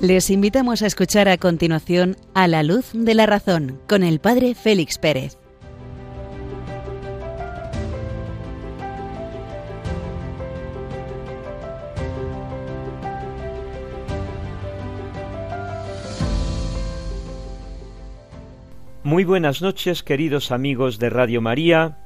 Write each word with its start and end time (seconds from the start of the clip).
Les 0.00 0.30
invitamos 0.30 0.80
a 0.80 0.86
escuchar 0.86 1.28
a 1.28 1.36
continuación 1.36 2.16
A 2.32 2.48
la 2.48 2.62
luz 2.62 2.92
de 2.94 3.12
la 3.12 3.26
razón 3.26 3.78
con 3.86 4.02
el 4.02 4.18
Padre 4.18 4.54
Félix 4.54 4.96
Pérez. 4.96 5.36
Muy 19.02 19.24
buenas 19.24 19.60
noches, 19.60 20.02
queridos 20.02 20.50
amigos 20.50 20.98
de 20.98 21.10
Radio 21.10 21.42
María. 21.42 21.98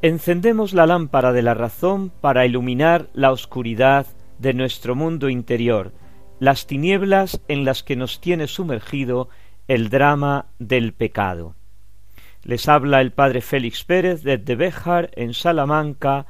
Encendemos 0.00 0.74
la 0.74 0.86
lámpara 0.86 1.32
de 1.32 1.42
la 1.42 1.54
razón 1.54 2.12
para 2.20 2.46
iluminar 2.46 3.08
la 3.14 3.32
oscuridad 3.32 4.06
de 4.38 4.54
nuestro 4.54 4.94
mundo 4.94 5.28
interior 5.28 5.92
las 6.40 6.66
tinieblas 6.66 7.40
en 7.48 7.64
las 7.64 7.82
que 7.82 7.96
nos 7.96 8.20
tiene 8.20 8.48
sumergido 8.48 9.28
el 9.68 9.90
drama 9.90 10.46
del 10.58 10.94
pecado. 10.94 11.54
Les 12.42 12.66
habla 12.66 13.02
el 13.02 13.12
padre 13.12 13.42
Félix 13.42 13.84
Pérez 13.84 14.22
desde 14.22 14.56
Béjar, 14.56 15.10
en 15.14 15.34
Salamanca, 15.34 16.26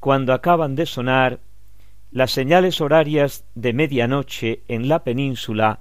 cuando 0.00 0.32
acaban 0.34 0.74
de 0.74 0.84
sonar 0.84 1.38
las 2.10 2.32
señales 2.32 2.80
horarias 2.80 3.44
de 3.54 3.72
medianoche 3.72 4.64
en 4.66 4.88
la 4.88 5.04
península 5.04 5.78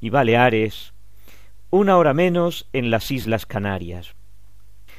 y 0.00 0.10
Baleares, 0.10 0.94
una 1.70 1.98
hora 1.98 2.14
menos 2.14 2.68
en 2.72 2.90
las 2.90 3.10
Islas 3.10 3.46
Canarias. 3.46 4.14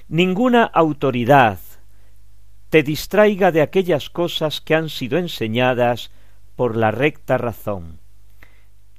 Ninguna 0.09 0.65
autoridad 0.65 1.57
te 2.69 2.83
distraiga 2.83 3.53
de 3.53 3.61
aquellas 3.61 4.09
cosas 4.09 4.59
que 4.59 4.75
han 4.75 4.89
sido 4.89 5.17
enseñadas 5.17 6.11
por 6.57 6.75
la 6.75 6.91
recta 6.91 7.37
razón. 7.37 8.04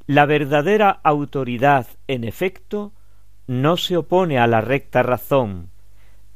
La 0.07 0.25
verdadera 0.25 1.01
autoridad, 1.03 1.89
en 2.07 2.23
efecto, 2.23 2.93
no 3.49 3.77
se 3.77 3.97
opone 3.97 4.39
a 4.39 4.47
la 4.47 4.61
recta 4.61 5.03
razón, 5.03 5.71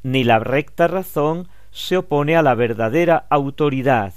ni 0.03 0.25
la 0.25 0.41
recta 0.41 0.89
razón 0.89 1.47
se 1.71 1.97
opone 1.97 2.35
a 2.35 2.43
la 2.43 2.57
verdadera 2.57 3.27
autoridad, 3.31 4.13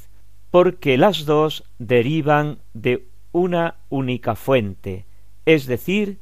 porque 0.49 0.97
las 0.97 1.25
dos 1.25 1.63
derivan 1.77 2.57
de 2.73 3.05
una 3.31 3.75
única 3.89 4.35
fuente, 4.35 5.05
es 5.45 5.67
decir, 5.67 6.19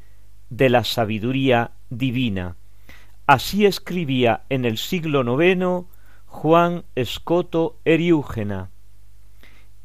de 0.49 0.69
la 0.69 0.83
sabiduría 0.83 1.71
divina. 1.89 2.57
Así 3.27 3.65
escribía 3.65 4.41
en 4.49 4.65
el 4.65 4.77
siglo 4.77 5.23
noveno 5.23 5.87
Juan 6.25 6.83
Escoto 6.95 7.79
Eriúgena 7.85 8.71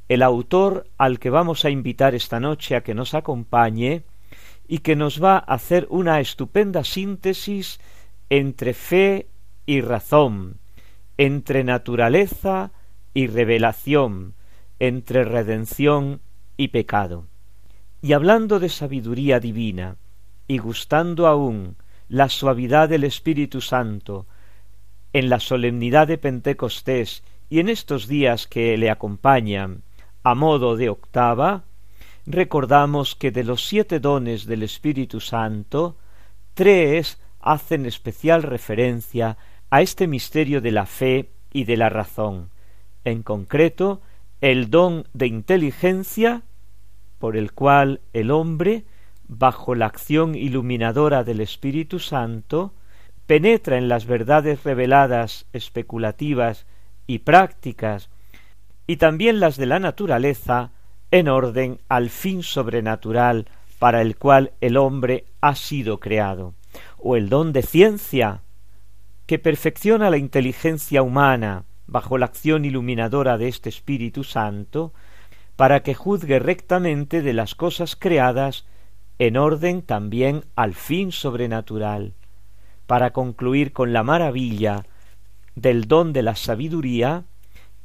el 0.08 0.22
autor 0.22 0.86
al 0.98 1.18
que 1.18 1.30
vamos 1.30 1.64
a 1.64 1.70
invitar 1.70 2.14
esta 2.14 2.40
noche 2.40 2.76
a 2.76 2.82
que 2.82 2.94
nos 2.94 3.14
acompañe 3.14 4.04
y 4.68 4.78
que 4.78 4.96
nos 4.96 5.22
va 5.22 5.36
a 5.36 5.54
hacer 5.54 5.86
una 5.90 6.20
estupenda 6.20 6.84
síntesis 6.84 7.80
entre 8.30 8.74
fe 8.74 9.26
y 9.64 9.80
razón, 9.80 10.58
entre 11.18 11.64
naturaleza 11.64 12.72
y 13.14 13.26
revelación, 13.26 14.34
entre 14.78 15.24
redención 15.24 16.20
y 16.56 16.68
pecado. 16.68 17.26
Y 18.02 18.12
hablando 18.12 18.60
de 18.60 18.68
sabiduría 18.68 19.40
divina, 19.40 19.96
y 20.48 20.58
gustando 20.58 21.26
aún 21.26 21.76
la 22.08 22.28
suavidad 22.28 22.88
del 22.88 23.04
Espíritu 23.04 23.60
Santo, 23.60 24.26
en 25.12 25.28
la 25.28 25.40
solemnidad 25.40 26.06
de 26.06 26.18
Pentecostés 26.18 27.24
y 27.48 27.58
en 27.60 27.68
estos 27.68 28.06
días 28.06 28.46
que 28.46 28.76
le 28.76 28.90
acompañan, 28.90 29.82
a 30.26 30.34
modo 30.34 30.74
de 30.74 30.88
octava, 30.88 31.62
recordamos 32.26 33.14
que 33.14 33.30
de 33.30 33.44
los 33.44 33.64
siete 33.64 34.00
dones 34.00 34.44
del 34.44 34.64
Espíritu 34.64 35.20
Santo, 35.20 35.98
tres 36.52 37.20
hacen 37.38 37.86
especial 37.86 38.42
referencia 38.42 39.38
a 39.70 39.82
este 39.82 40.08
misterio 40.08 40.60
de 40.60 40.72
la 40.72 40.84
fe 40.84 41.30
y 41.52 41.62
de 41.62 41.76
la 41.76 41.90
razón, 41.90 42.50
en 43.04 43.22
concreto 43.22 44.00
el 44.40 44.68
don 44.68 45.06
de 45.14 45.28
inteligencia, 45.28 46.42
por 47.20 47.36
el 47.36 47.52
cual 47.52 48.00
el 48.12 48.32
hombre, 48.32 48.84
bajo 49.28 49.76
la 49.76 49.86
acción 49.86 50.34
iluminadora 50.34 51.22
del 51.22 51.40
Espíritu 51.40 52.00
Santo, 52.00 52.74
penetra 53.28 53.78
en 53.78 53.86
las 53.86 54.06
verdades 54.06 54.64
reveladas, 54.64 55.46
especulativas 55.52 56.66
y 57.06 57.20
prácticas 57.20 58.10
y 58.86 58.96
también 58.96 59.40
las 59.40 59.56
de 59.56 59.66
la 59.66 59.78
naturaleza 59.78 60.70
en 61.10 61.28
orden 61.28 61.80
al 61.88 62.10
fin 62.10 62.42
sobrenatural 62.42 63.46
para 63.78 64.02
el 64.02 64.16
cual 64.16 64.52
el 64.60 64.76
hombre 64.76 65.26
ha 65.40 65.54
sido 65.54 66.00
creado, 66.00 66.54
o 66.98 67.16
el 67.16 67.28
don 67.28 67.52
de 67.52 67.62
ciencia, 67.62 68.42
que 69.26 69.38
perfecciona 69.38 70.10
la 70.10 70.16
inteligencia 70.16 71.02
humana 71.02 71.64
bajo 71.86 72.18
la 72.18 72.26
acción 72.26 72.64
iluminadora 72.64 73.38
de 73.38 73.48
este 73.48 73.68
Espíritu 73.68 74.24
Santo, 74.24 74.92
para 75.56 75.82
que 75.82 75.94
juzgue 75.94 76.38
rectamente 76.38 77.22
de 77.22 77.32
las 77.32 77.54
cosas 77.54 77.96
creadas 77.96 78.66
en 79.18 79.36
orden 79.36 79.82
también 79.82 80.44
al 80.54 80.74
fin 80.74 81.12
sobrenatural, 81.12 82.14
para 82.86 83.12
concluir 83.12 83.72
con 83.72 83.92
la 83.92 84.02
maravilla 84.02 84.84
del 85.54 85.88
don 85.88 86.12
de 86.12 86.22
la 86.22 86.36
sabiduría, 86.36 87.24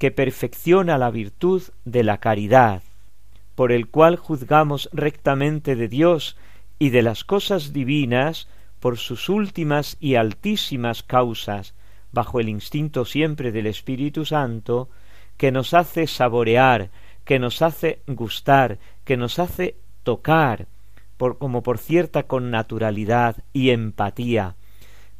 que 0.02 0.10
perfecciona 0.10 0.98
la 0.98 1.12
virtud 1.12 1.62
de 1.86 2.04
la 2.04 2.18
caridad, 2.18 2.82
por 3.54 3.72
el 3.72 3.88
cual 3.88 4.16
juzgamos 4.16 4.90
rectamente 4.92 5.76
de 5.76 5.88
Dios 5.88 6.38
y 6.80 6.90
de 6.90 7.04
las 7.04 7.24
cosas 7.24 7.72
divinas 7.72 8.48
por 8.80 8.98
sus 8.98 9.30
últimas 9.30 9.98
y 10.00 10.16
altísimas 10.16 11.04
causas, 11.04 11.76
bajo 12.12 12.40
el 12.40 12.50
instinto 12.50 13.06
siempre 13.06 13.52
del 13.52 13.68
Espíritu 13.68 14.26
Santo, 14.26 14.90
que 15.38 15.52
nos 15.52 15.76
hace 15.76 16.08
saborear, 16.08 16.90
que 17.24 17.38
nos 17.38 17.62
hace 17.62 18.02
gustar, 18.08 18.80
que 19.06 19.18
nos 19.18 19.38
hace 19.38 19.76
tocar, 20.02 20.66
por, 21.18 21.38
como 21.38 21.62
por 21.62 21.78
cierta 21.78 22.24
connaturalidad 22.24 23.44
y 23.54 23.70
empatía, 23.70 24.56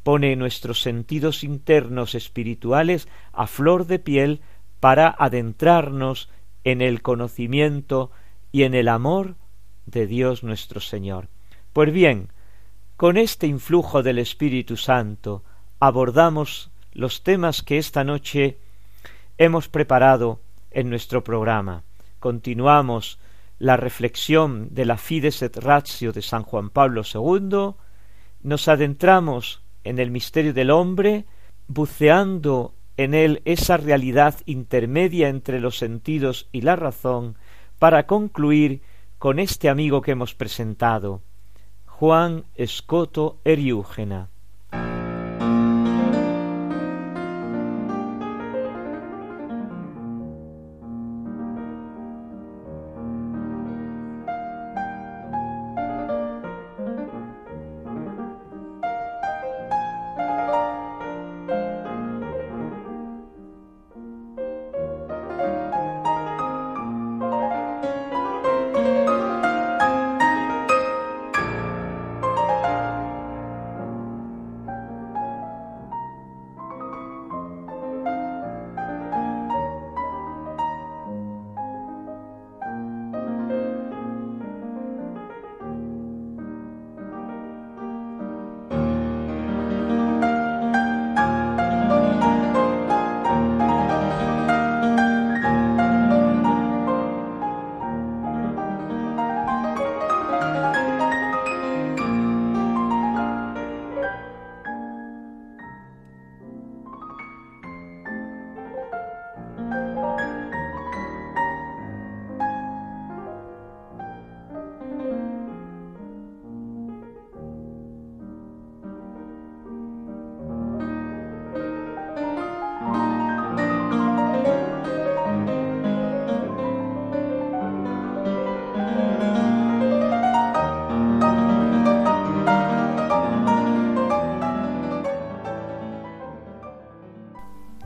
pone 0.02 0.34
nuestros 0.34 0.82
sentidos 0.82 1.44
internos 1.44 2.16
espirituales 2.16 3.06
a 3.32 3.46
flor 3.46 3.86
de 3.86 4.00
piel 4.00 4.40
para 4.82 5.14
adentrarnos 5.16 6.28
en 6.64 6.82
el 6.82 7.02
conocimiento 7.02 8.10
y 8.50 8.64
en 8.64 8.74
el 8.74 8.88
amor 8.88 9.36
de 9.86 10.08
Dios 10.08 10.42
nuestro 10.42 10.80
Señor. 10.80 11.28
Pues 11.72 11.92
bien, 11.92 12.32
con 12.96 13.16
este 13.16 13.46
influjo 13.46 14.02
del 14.02 14.18
Espíritu 14.18 14.76
Santo 14.76 15.44
abordamos 15.78 16.72
los 16.94 17.22
temas 17.22 17.62
que 17.62 17.78
esta 17.78 18.02
noche 18.02 18.58
hemos 19.38 19.68
preparado 19.68 20.40
en 20.72 20.90
nuestro 20.90 21.22
programa. 21.22 21.84
Continuamos 22.18 23.20
la 23.60 23.76
reflexión 23.76 24.66
de 24.72 24.84
la 24.84 24.98
Fides 24.98 25.42
et 25.42 25.56
Ratio 25.58 26.12
de 26.12 26.22
San 26.22 26.42
Juan 26.42 26.70
Pablo 26.70 27.02
II, 27.04 27.76
nos 28.42 28.66
adentramos 28.66 29.62
en 29.84 30.00
el 30.00 30.10
misterio 30.10 30.52
del 30.52 30.72
hombre, 30.72 31.24
buceando 31.68 32.74
en 32.96 33.14
él 33.14 33.42
esa 33.44 33.76
realidad 33.76 34.34
intermedia 34.46 35.28
entre 35.28 35.60
los 35.60 35.78
sentidos 35.78 36.48
y 36.52 36.62
la 36.62 36.76
razón, 36.76 37.36
para 37.78 38.06
concluir 38.06 38.82
con 39.18 39.38
este 39.38 39.68
amigo 39.68 40.02
que 40.02 40.12
hemos 40.12 40.34
presentado, 40.34 41.22
Juan 41.86 42.44
Escoto 42.54 43.38
Eriúgena. 43.44 44.28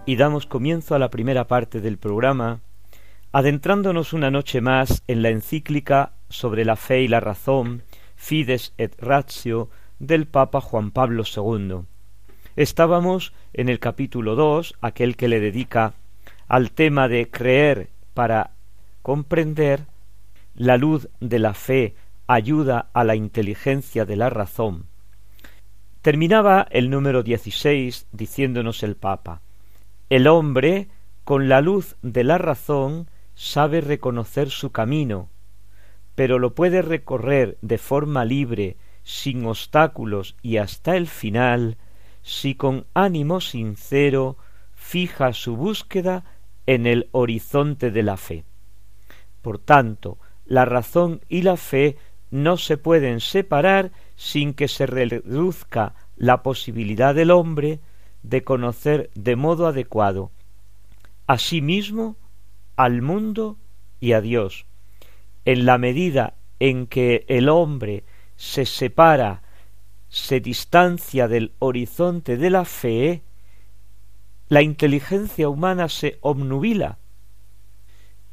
Y 0.06 0.14
damos 0.14 0.46
comienzo 0.46 0.94
a 0.94 1.00
la 1.00 1.10
primera 1.10 1.48
parte 1.48 1.80
del 1.80 1.98
programa, 1.98 2.60
adentrándonos 3.32 4.12
una 4.12 4.30
noche 4.30 4.60
más 4.60 5.02
en 5.08 5.20
la 5.20 5.30
encíclica 5.30 6.12
sobre 6.28 6.64
la 6.64 6.76
fe 6.76 7.02
y 7.02 7.08
la 7.08 7.18
razón, 7.18 7.82
Fides 8.14 8.72
et 8.78 8.94
Ratio, 9.00 9.68
del 9.98 10.26
Papa 10.26 10.60
Juan 10.60 10.92
Pablo 10.92 11.24
II. 11.24 11.80
Estábamos 12.54 13.32
en 13.52 13.68
el 13.68 13.80
capítulo 13.80 14.36
dos, 14.36 14.74
aquel 14.80 15.16
que 15.16 15.26
le 15.26 15.40
dedica 15.40 15.94
al 16.46 16.70
tema 16.70 17.08
de 17.08 17.28
creer 17.28 17.90
para 18.14 18.52
comprender, 19.02 19.86
la 20.54 20.76
luz 20.76 21.08
de 21.20 21.38
la 21.38 21.52
fe 21.52 21.96
ayuda 22.28 22.88
a 22.94 23.04
la 23.04 23.16
inteligencia 23.16 24.04
de 24.04 24.16
la 24.16 24.30
razón. 24.30 24.86
Terminaba 26.00 26.66
el 26.70 26.90
número 26.90 27.22
dieciséis 27.24 28.06
diciéndonos 28.12 28.82
el 28.84 28.96
Papa 28.96 29.42
El 30.08 30.28
hombre, 30.28 30.88
con 31.24 31.48
la 31.48 31.60
luz 31.60 31.96
de 32.02 32.22
la 32.22 32.38
razón, 32.38 33.10
sabe 33.34 33.80
reconocer 33.80 34.50
su 34.50 34.70
camino, 34.70 35.30
pero 36.14 36.38
lo 36.38 36.54
puede 36.54 36.80
recorrer 36.80 37.58
de 37.60 37.78
forma 37.78 38.24
libre, 38.24 38.76
sin 39.02 39.44
obstáculos 39.46 40.36
y 40.42 40.58
hasta 40.58 40.96
el 40.96 41.08
final, 41.08 41.76
si 42.22 42.54
con 42.54 42.86
ánimo 42.94 43.40
sincero 43.40 44.36
fija 44.74 45.32
su 45.32 45.56
búsqueda 45.56 46.24
en 46.66 46.86
el 46.86 47.08
horizonte 47.10 47.90
de 47.90 48.02
la 48.02 48.16
fe. 48.16 48.44
Por 49.42 49.58
tanto, 49.58 50.18
la 50.44 50.64
razón 50.64 51.20
y 51.28 51.42
la 51.42 51.56
fe 51.56 51.96
no 52.30 52.56
se 52.56 52.78
pueden 52.78 53.20
separar 53.20 53.90
sin 54.14 54.54
que 54.54 54.68
se 54.68 54.86
reduzca 54.86 55.94
la 56.16 56.42
posibilidad 56.42 57.14
del 57.14 57.32
hombre 57.32 57.80
de 58.26 58.42
conocer 58.42 59.10
de 59.14 59.36
modo 59.36 59.68
adecuado 59.68 60.32
a 61.28 61.38
sí 61.38 61.62
mismo, 61.62 62.16
al 62.74 63.00
mundo 63.00 63.56
y 64.00 64.12
a 64.12 64.20
Dios. 64.20 64.66
En 65.44 65.64
la 65.64 65.78
medida 65.78 66.34
en 66.58 66.88
que 66.88 67.24
el 67.28 67.48
hombre 67.48 68.02
se 68.34 68.66
separa, 68.66 69.42
se 70.08 70.40
distancia 70.40 71.28
del 71.28 71.52
horizonte 71.60 72.36
de 72.36 72.50
la 72.50 72.64
fe, 72.64 73.22
la 74.48 74.62
inteligencia 74.62 75.48
humana 75.48 75.88
se 75.88 76.18
obnubila. 76.20 76.98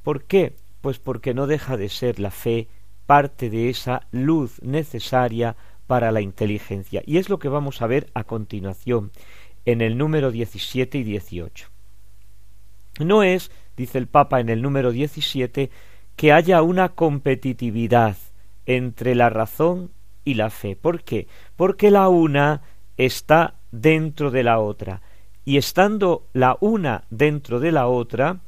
¿Por 0.02 0.24
qué? 0.24 0.56
Pues 0.82 0.98
porque 0.98 1.36
no 1.36 1.46
deja 1.46 1.78
de 1.78 1.90
ser 1.90 2.20
la 2.20 2.32
fe 2.32 2.68
parte 3.06 3.52
de 3.52 3.70
esa 3.70 4.08
luz 4.12 4.62
necesaria 4.64 5.56
para 5.86 6.12
la 6.12 6.22
inteligencia. 6.22 7.04
Y 7.06 7.18
es 7.18 7.30
lo 7.30 7.40
que 7.40 7.50
vamos 7.50 7.82
a 7.82 7.88
ver 7.88 8.10
a 8.14 8.24
continuación 8.24 9.12
en 9.66 9.82
el 9.82 9.98
número 9.98 10.32
17 10.32 10.98
y 10.98 11.04
18. 11.04 11.70
No 13.00 13.24
es, 13.24 13.52
dice 13.76 13.98
el 13.98 14.08
Papa 14.08 14.40
en 14.40 14.50
el 14.50 14.62
número 14.62 14.92
17, 14.92 15.70
que 16.16 16.32
haya 16.32 16.62
una 16.62 16.90
competitividad 16.90 18.18
entre 18.66 19.16
la 19.16 19.30
razón 19.30 19.92
y 20.24 20.36
la 20.36 20.50
fe. 20.50 20.76
¿Por 20.76 21.04
qué? 21.04 21.28
Porque 21.56 21.92
la 21.92 22.08
una 22.10 22.62
está 22.98 23.56
dentro 23.72 24.32
de 24.32 24.44
la 24.44 24.60
otra. 24.60 25.02
Y 25.46 25.58
estando 25.58 26.28
la 26.34 26.58
una 26.62 27.04
dentro 27.10 27.60
de 27.60 27.72
la 27.72 27.88
otra, 27.88 28.40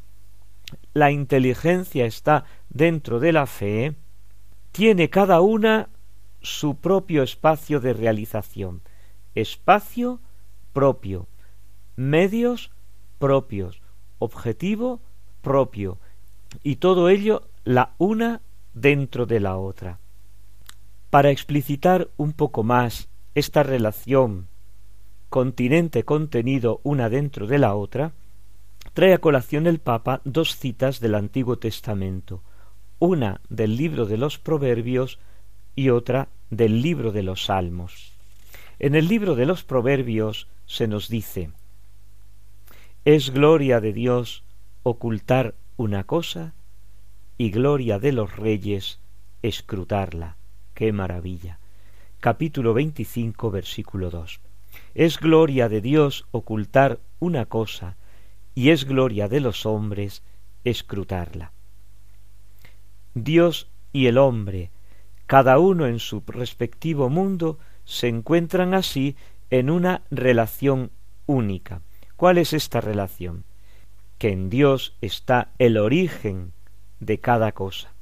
la 0.93 1.11
inteligencia 1.11 2.05
está 2.05 2.45
dentro 2.69 3.19
de 3.19 3.33
la 3.33 3.45
fe, 3.45 3.95
tiene 4.71 5.09
cada 5.09 5.41
una 5.41 5.89
su 6.41 6.77
propio 6.77 7.23
espacio 7.23 7.79
de 7.79 7.93
realización, 7.93 8.81
espacio 9.33 10.21
propio, 10.75 11.29
medios 11.95 12.69
propios, 13.17 13.81
objetivo 14.19 14.99
propio, 15.41 15.99
y 16.63 16.75
todo 16.75 17.07
ello 17.07 17.47
la 17.63 17.93
una 17.97 18.41
dentro 18.73 19.25
de 19.25 19.39
la 19.39 19.55
otra. 19.55 19.99
Para 21.09 21.31
explicitar 21.31 22.09
un 22.17 22.33
poco 22.33 22.63
más 22.63 23.07
esta 23.35 23.63
relación 23.63 24.49
continente-contenido 25.29 26.81
una 26.83 27.09
dentro 27.09 27.47
de 27.47 27.57
la 27.57 27.73
otra, 27.73 28.11
trae 28.93 29.13
a 29.13 29.19
colación 29.19 29.67
el 29.67 29.79
Papa 29.79 30.19
dos 30.25 30.57
citas 30.57 30.99
del 30.99 31.15
Antiguo 31.15 31.57
Testamento, 31.57 32.43
una 32.99 33.39
del 33.47 33.77
libro 33.77 34.07
de 34.07 34.17
los 34.17 34.39
Proverbios 34.39 35.19
y 35.73 35.89
otra 35.89 36.27
del 36.49 36.81
libro 36.81 37.13
de 37.13 37.23
los 37.23 37.45
Salmos. 37.45 38.11
En 38.77 38.93
el 38.93 39.07
libro 39.07 39.35
de 39.35 39.45
los 39.45 39.63
Proverbios 39.63 40.49
se 40.65 40.87
nos 40.87 41.09
dice 41.09 41.51
Es 43.03 43.31
gloria 43.31 43.79
de 43.81 43.93
Dios 43.93 44.43
ocultar 44.83 45.55
una 45.77 46.03
cosa 46.03 46.53
y 47.37 47.51
gloria 47.51 47.99
de 47.99 48.11
los 48.11 48.35
reyes 48.35 48.99
escrutarla. 49.41 50.37
¡Qué 50.73 50.91
maravilla! 50.91 51.59
Capítulo 52.19 52.73
25, 52.73 53.51
versículo 53.51 54.09
2. 54.09 54.39
Es 54.95 55.19
gloria 55.19 55.69
de 55.69 55.81
Dios 55.81 56.25
ocultar 56.31 56.99
una 57.19 57.45
cosa 57.45 57.97
y 58.55 58.69
es 58.69 58.85
gloria 58.85 59.27
de 59.27 59.41
los 59.41 59.65
hombres 59.65 60.23
escrutarla. 60.63 61.51
Dios 63.13 63.69
y 63.93 64.07
el 64.07 64.17
hombre, 64.17 64.71
cada 65.25 65.59
uno 65.59 65.87
en 65.87 65.99
su 65.99 66.23
respectivo 66.25 67.09
mundo, 67.09 67.59
se 67.83 68.07
encuentran 68.07 68.73
así 68.73 69.15
en 69.49 69.69
una 69.69 70.03
relación 70.11 70.91
única. 71.25 71.81
¿Cuál 72.15 72.37
es 72.37 72.53
esta 72.53 72.81
relación? 72.81 73.43
Que 74.17 74.29
en 74.29 74.49
Dios 74.49 74.95
está 75.01 75.49
el 75.59 75.77
origen 75.77 76.53
de 76.99 77.19
cada 77.19 77.51
cosa 77.51 77.95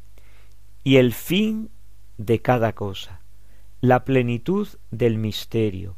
y 0.84 0.98
el 0.98 1.14
fin 1.14 1.70
de 2.18 2.42
cada 2.42 2.74
cosa, 2.74 3.22
la 3.82 4.06
plenitud 4.06 4.68
del 4.92 5.18
misterio, 5.18 5.96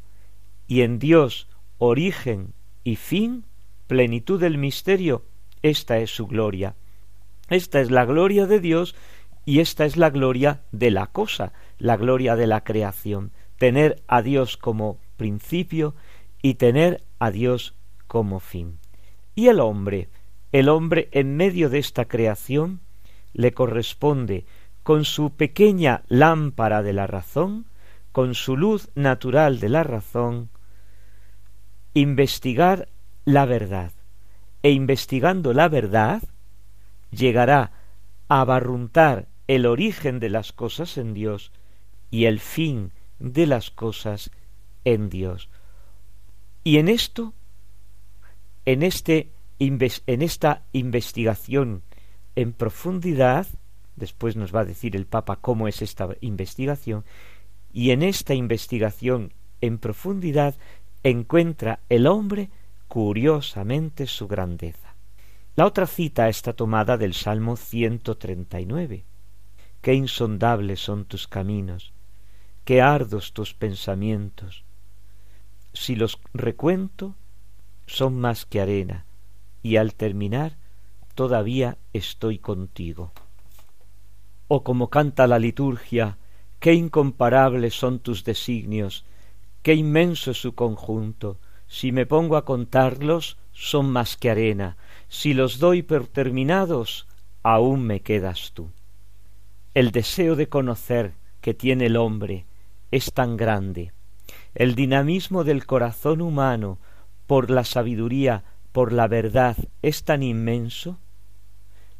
y 0.66 0.82
en 0.82 0.98
Dios 0.98 1.48
origen 1.78 2.54
y 2.84 2.96
fin, 2.96 3.44
plenitud 3.86 4.40
del 4.40 4.58
misterio, 4.58 5.24
esta 5.62 5.98
es 5.98 6.10
su 6.10 6.26
gloria. 6.26 6.74
Esta 7.48 7.80
es 7.80 7.90
la 7.90 8.04
gloria 8.04 8.46
de 8.46 8.60
Dios 8.60 8.96
y 9.44 9.60
esta 9.60 9.84
es 9.84 9.96
la 9.96 10.10
gloria 10.10 10.62
de 10.72 10.90
la 10.90 11.06
cosa, 11.06 11.52
la 11.78 11.96
gloria 11.96 12.34
de 12.34 12.48
la 12.48 12.64
creación, 12.64 13.30
tener 13.58 14.02
a 14.08 14.22
Dios 14.22 14.56
como 14.56 14.98
principio 15.16 15.94
y 16.42 16.54
tener 16.54 17.02
a 17.18 17.30
Dios 17.30 17.74
como 18.06 18.40
fin. 18.40 18.78
Y 19.34 19.48
el 19.48 19.60
hombre, 19.60 20.08
el 20.52 20.68
hombre 20.68 21.08
en 21.12 21.36
medio 21.36 21.68
de 21.68 21.78
esta 21.78 22.06
creación, 22.06 22.80
le 23.32 23.52
corresponde 23.52 24.44
con 24.82 25.04
su 25.04 25.30
pequeña 25.30 26.02
lámpara 26.08 26.82
de 26.82 26.92
la 26.92 27.06
razón, 27.06 27.66
con 28.12 28.34
su 28.34 28.56
luz 28.56 28.88
natural 28.94 29.60
de 29.60 29.68
la 29.68 29.82
razón, 29.82 30.48
investigar 31.92 32.88
la 33.24 33.44
verdad. 33.44 33.92
E 34.62 34.70
investigando 34.70 35.52
la 35.52 35.68
verdad, 35.68 36.22
llegará 37.10 37.72
a 38.28 38.44
barruntar 38.44 39.28
el 39.48 39.66
origen 39.66 40.18
de 40.18 40.30
las 40.30 40.52
cosas 40.52 40.96
en 40.98 41.14
Dios 41.14 41.52
y 42.10 42.24
el 42.24 42.40
fin 42.40 42.92
de 43.18 43.46
las 43.46 43.70
cosas 43.70 44.30
en 44.86 45.10
Dios. 45.10 45.50
Y 46.64 46.78
en 46.78 46.88
esto, 46.88 47.34
en, 48.64 48.82
este, 48.82 49.32
en 49.58 50.22
esta 50.22 50.62
investigación 50.72 51.82
en 52.36 52.52
profundidad, 52.52 53.46
después 53.96 54.36
nos 54.36 54.54
va 54.54 54.60
a 54.60 54.64
decir 54.64 54.94
el 54.94 55.06
Papa 55.06 55.36
cómo 55.36 55.68
es 55.68 55.82
esta 55.82 56.08
investigación, 56.20 57.04
y 57.72 57.90
en 57.90 58.02
esta 58.02 58.34
investigación 58.34 59.32
en 59.60 59.78
profundidad 59.78 60.54
encuentra 61.02 61.80
el 61.88 62.06
hombre 62.06 62.50
curiosamente 62.88 64.06
su 64.06 64.28
grandeza. 64.28 64.94
La 65.56 65.66
otra 65.66 65.86
cita 65.86 66.28
está 66.28 66.52
tomada 66.52 66.96
del 66.98 67.14
Salmo 67.14 67.56
139. 67.56 69.04
Qué 69.80 69.94
insondables 69.94 70.80
son 70.80 71.06
tus 71.06 71.26
caminos, 71.26 71.92
qué 72.64 72.82
ardos 72.82 73.32
tus 73.32 73.54
pensamientos. 73.54 74.65
Si 75.76 75.94
los 75.94 76.18
recuento, 76.32 77.16
son 77.86 78.18
más 78.18 78.46
que 78.46 78.62
arena, 78.62 79.04
y 79.62 79.76
al 79.76 79.94
terminar 79.94 80.56
todavía 81.14 81.76
estoy 81.92 82.38
contigo. 82.38 83.12
O 84.48 84.64
como 84.64 84.88
canta 84.88 85.26
la 85.26 85.38
liturgia, 85.38 86.16
qué 86.60 86.72
incomparables 86.72 87.74
son 87.74 87.98
tus 87.98 88.24
designios, 88.24 89.04
qué 89.62 89.74
inmenso 89.74 90.30
es 90.30 90.40
su 90.40 90.54
conjunto, 90.54 91.38
si 91.66 91.92
me 91.92 92.06
pongo 92.06 92.38
a 92.38 92.46
contarlos, 92.46 93.36
son 93.52 93.90
más 93.90 94.16
que 94.16 94.30
arena, 94.30 94.78
si 95.08 95.34
los 95.34 95.58
doy 95.58 95.82
por 95.82 96.06
terminados, 96.06 97.06
aún 97.42 97.82
me 97.82 98.00
quedas 98.00 98.52
tú. 98.54 98.70
El 99.74 99.90
deseo 99.90 100.36
de 100.36 100.48
conocer 100.48 101.12
que 101.42 101.52
tiene 101.52 101.86
el 101.86 101.98
hombre 101.98 102.46
es 102.90 103.12
tan 103.12 103.36
grande, 103.36 103.92
el 104.56 104.74
dinamismo 104.74 105.44
del 105.44 105.66
corazón 105.66 106.22
humano 106.22 106.78
por 107.26 107.50
la 107.50 107.62
sabiduría 107.62 108.42
por 108.72 108.90
la 108.90 109.06
verdad 109.06 109.54
es 109.82 110.04
tan 110.04 110.22
inmenso 110.22 110.98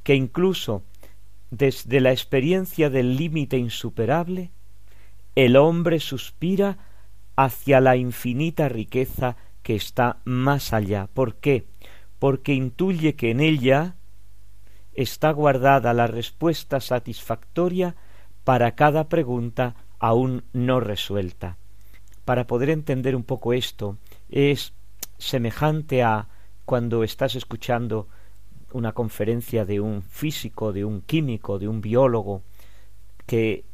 que 0.02 0.14
incluso 0.14 0.82
desde 1.50 2.00
la 2.00 2.12
experiencia 2.12 2.88
del 2.88 3.16
límite 3.16 3.58
insuperable, 3.58 4.50
el 5.34 5.56
hombre 5.56 6.00
suspira 6.00 6.78
hacia 7.36 7.80
la 7.82 7.96
infinita 7.96 8.70
riqueza 8.70 9.36
que 9.62 9.74
está 9.74 10.18
más 10.24 10.72
allá. 10.72 11.08
¿Por 11.12 11.34
qué? 11.34 11.66
Porque 12.18 12.54
intuye 12.54 13.16
que 13.16 13.32
en 13.32 13.40
ella 13.40 13.96
está 14.94 15.30
guardada 15.30 15.92
la 15.92 16.06
respuesta 16.06 16.80
satisfactoria 16.80 17.96
para 18.44 18.74
cada 18.74 19.10
pregunta 19.10 19.74
aún 19.98 20.44
no 20.54 20.80
resuelta. 20.80 21.58
Para 22.26 22.48
poder 22.48 22.70
entender 22.70 23.14
un 23.14 23.22
poco 23.22 23.52
esto, 23.52 23.98
es 24.28 24.72
semejante 25.16 26.02
a 26.02 26.26
cuando 26.64 27.04
estás 27.04 27.36
escuchando 27.36 28.08
una 28.72 28.92
conferencia 28.92 29.64
de 29.64 29.78
un 29.78 30.02
físico, 30.02 30.72
de 30.72 30.84
un 30.84 31.02
químico, 31.02 31.60
de 31.60 31.68
un 31.68 31.80
biólogo, 31.80 32.42
que 33.26 33.64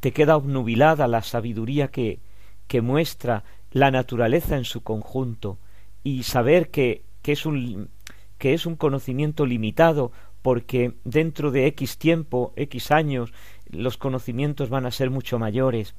te 0.00 0.12
queda 0.12 0.36
obnubilada 0.36 1.06
la 1.06 1.22
sabiduría 1.22 1.92
que, 1.92 2.18
que 2.66 2.80
muestra 2.80 3.44
la 3.70 3.92
naturaleza 3.92 4.56
en 4.56 4.64
su 4.64 4.82
conjunto 4.82 5.58
y 6.02 6.24
saber 6.24 6.70
que, 6.70 7.04
que, 7.22 7.30
es 7.30 7.46
un, 7.46 7.88
que 8.36 8.52
es 8.52 8.66
un 8.66 8.74
conocimiento 8.74 9.46
limitado 9.46 10.10
porque 10.42 10.94
dentro 11.04 11.52
de 11.52 11.68
X 11.68 11.98
tiempo, 11.98 12.52
X 12.56 12.90
años, 12.90 13.32
los 13.70 13.96
conocimientos 13.96 14.70
van 14.70 14.86
a 14.86 14.90
ser 14.90 15.10
mucho 15.10 15.38
mayores. 15.38 15.94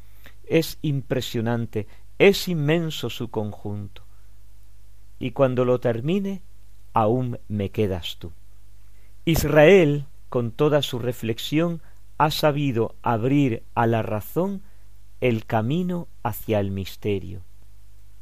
Es 0.46 0.78
impresionante, 0.82 1.88
es 2.20 2.48
inmenso 2.48 3.10
su 3.10 3.30
conjunto. 3.30 4.04
Y 5.20 5.32
cuando 5.32 5.66
lo 5.66 5.80
termine, 5.80 6.42
aún 6.94 7.40
me 7.48 7.70
quedas 7.70 8.18
tú. 8.18 8.32
Israel, 9.26 10.06
con 10.30 10.52
toda 10.52 10.82
su 10.82 11.00
reflexión, 11.00 11.82
ha 12.18 12.32
sabido 12.32 12.96
abrir 13.02 13.64
a 13.74 13.88
la 13.88 14.02
razón 14.02 14.62
el 15.22 15.46
camino 15.46 16.08
hacia 16.24 16.60
el 16.60 16.72
misterio. 16.72 17.42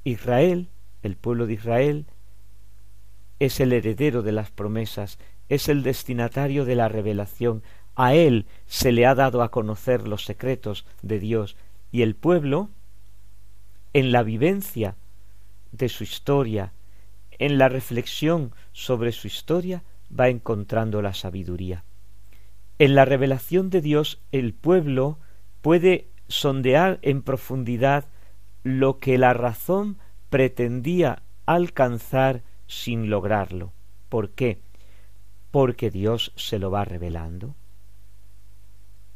Israel, 0.04 0.70
el 1.04 1.16
pueblo 1.16 1.48
de 1.48 1.54
Israel, 1.54 2.06
es 3.40 3.60
el 3.60 3.74
heredero 3.74 4.22
de 4.22 4.32
las 4.32 4.52
promesas, 4.52 5.18
es 5.50 5.68
el 5.68 5.84
destinatario 5.84 6.64
de 6.66 6.76
la 6.76 6.88
revelación, 6.88 7.64
a 7.96 8.14
él 8.14 8.46
se 8.68 8.92
le 8.92 9.06
ha 9.06 9.16
dado 9.16 9.42
a 9.42 9.50
conocer 9.50 10.08
los 10.08 10.24
secretos 10.26 10.86
de 11.02 11.20
Dios, 11.20 11.58
y 11.92 12.02
el 12.02 12.16
pueblo, 12.16 12.70
en 13.94 14.12
la 14.12 14.24
vivencia 14.24 14.96
de 15.72 15.90
su 15.90 16.04
historia, 16.04 16.74
en 17.32 17.58
la 17.58 17.70
reflexión 17.70 18.54
sobre 18.72 19.12
su 19.12 19.28
historia, 19.28 19.84
va 20.18 20.30
encontrando 20.30 21.02
la 21.02 21.14
sabiduría. 21.14 21.84
En 22.80 22.96
la 22.96 23.06
revelación 23.06 23.70
de 23.70 23.82
Dios 23.82 24.22
el 24.32 24.54
pueblo 24.54 25.20
puede 25.62 26.08
sondear 26.28 27.00
en 27.02 27.22
profundidad 27.22 28.06
lo 28.64 29.00
que 29.00 29.18
la 29.18 29.34
razón 29.34 29.98
pretendía 30.30 31.24
alcanzar 31.46 32.44
sin 32.68 33.10
lograrlo. 33.10 33.74
¿Por 34.10 34.32
qué? 34.32 34.62
Porque 35.52 35.92
Dios 35.92 36.32
se 36.36 36.58
lo 36.58 36.72
va 36.72 36.86
revelando. 36.86 37.56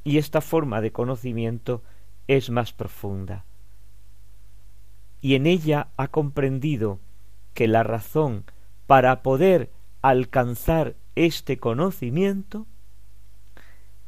Y 0.04 0.18
esta 0.18 0.42
forma 0.42 0.82
de 0.82 0.92
conocimiento 0.92 1.82
es 2.28 2.50
más 2.50 2.74
profunda. 2.74 3.46
Y 5.22 5.36
en 5.36 5.48
ella 5.48 5.88
ha 5.98 6.08
comprendido 6.08 7.00
que 7.54 7.68
la 7.68 7.84
razón 7.84 8.46
para 8.88 9.24
poder 9.24 9.72
alcanzar 10.02 10.96
este 11.16 11.58
conocimiento 11.58 12.68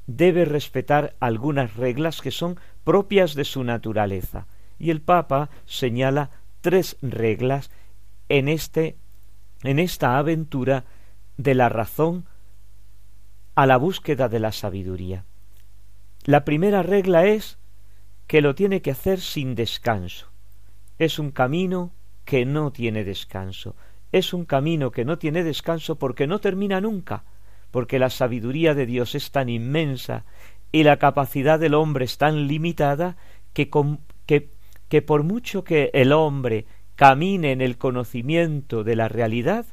debe 0.06 0.46
respetar 0.46 1.16
algunas 1.20 1.76
reglas 1.76 2.22
que 2.22 2.32
son 2.32 2.60
propias 2.84 3.36
de 3.36 3.46
su 3.46 3.64
naturaleza. 3.64 4.48
Y 4.80 4.92
el 4.92 5.02
Papa 5.02 5.50
señala 5.66 6.30
tres 6.62 6.98
reglas 7.02 7.72
en 8.30 8.48
este 8.48 8.98
en 9.64 9.80
esta 9.80 10.18
aventura 10.18 10.86
de 11.38 11.56
la 11.56 11.68
razón 11.68 12.26
a 13.56 13.66
la 13.66 13.78
búsqueda 13.78 14.30
de 14.30 14.40
la 14.40 14.52
sabiduría. 14.52 15.26
La 16.26 16.46
primera 16.46 16.84
regla 16.84 17.26
es 17.26 17.57
que 18.28 18.42
lo 18.42 18.54
tiene 18.56 18.82
que 18.82 18.92
hacer 18.92 19.20
sin 19.20 19.56
descanso. 19.56 20.28
Es 21.00 21.18
un 21.20 21.32
camino 21.32 21.92
que 22.26 22.46
no 22.46 22.72
tiene 22.72 23.04
descanso 23.04 23.76
es 24.12 24.34
un 24.34 24.46
camino 24.46 24.92
que 24.92 25.06
no 25.06 25.18
tiene 25.18 25.44
descanso 25.44 25.98
porque 25.98 26.28
no 26.28 26.40
termina 26.40 26.80
nunca, 26.82 27.24
porque 27.72 28.00
la 28.00 28.10
sabiduría 28.10 28.74
de 28.74 28.86
Dios 28.86 29.16
es 29.16 29.32
tan 29.32 29.50
inmensa 29.50 30.26
y 30.72 30.84
la 30.84 30.98
capacidad 30.98 31.60
del 31.60 31.74
hombre 31.74 32.06
es 32.06 32.18
tan 32.18 32.48
limitada 32.48 33.18
que, 33.54 33.70
que, 34.26 34.50
que 34.88 35.02
por 35.02 35.24
mucho 35.24 35.64
que 35.64 35.92
el 35.94 36.12
hombre 36.14 36.66
camine 36.96 37.52
en 37.52 37.62
el 37.62 37.78
conocimiento 37.78 38.84
de 38.84 38.96
la 38.96 39.08
realidad, 39.08 39.66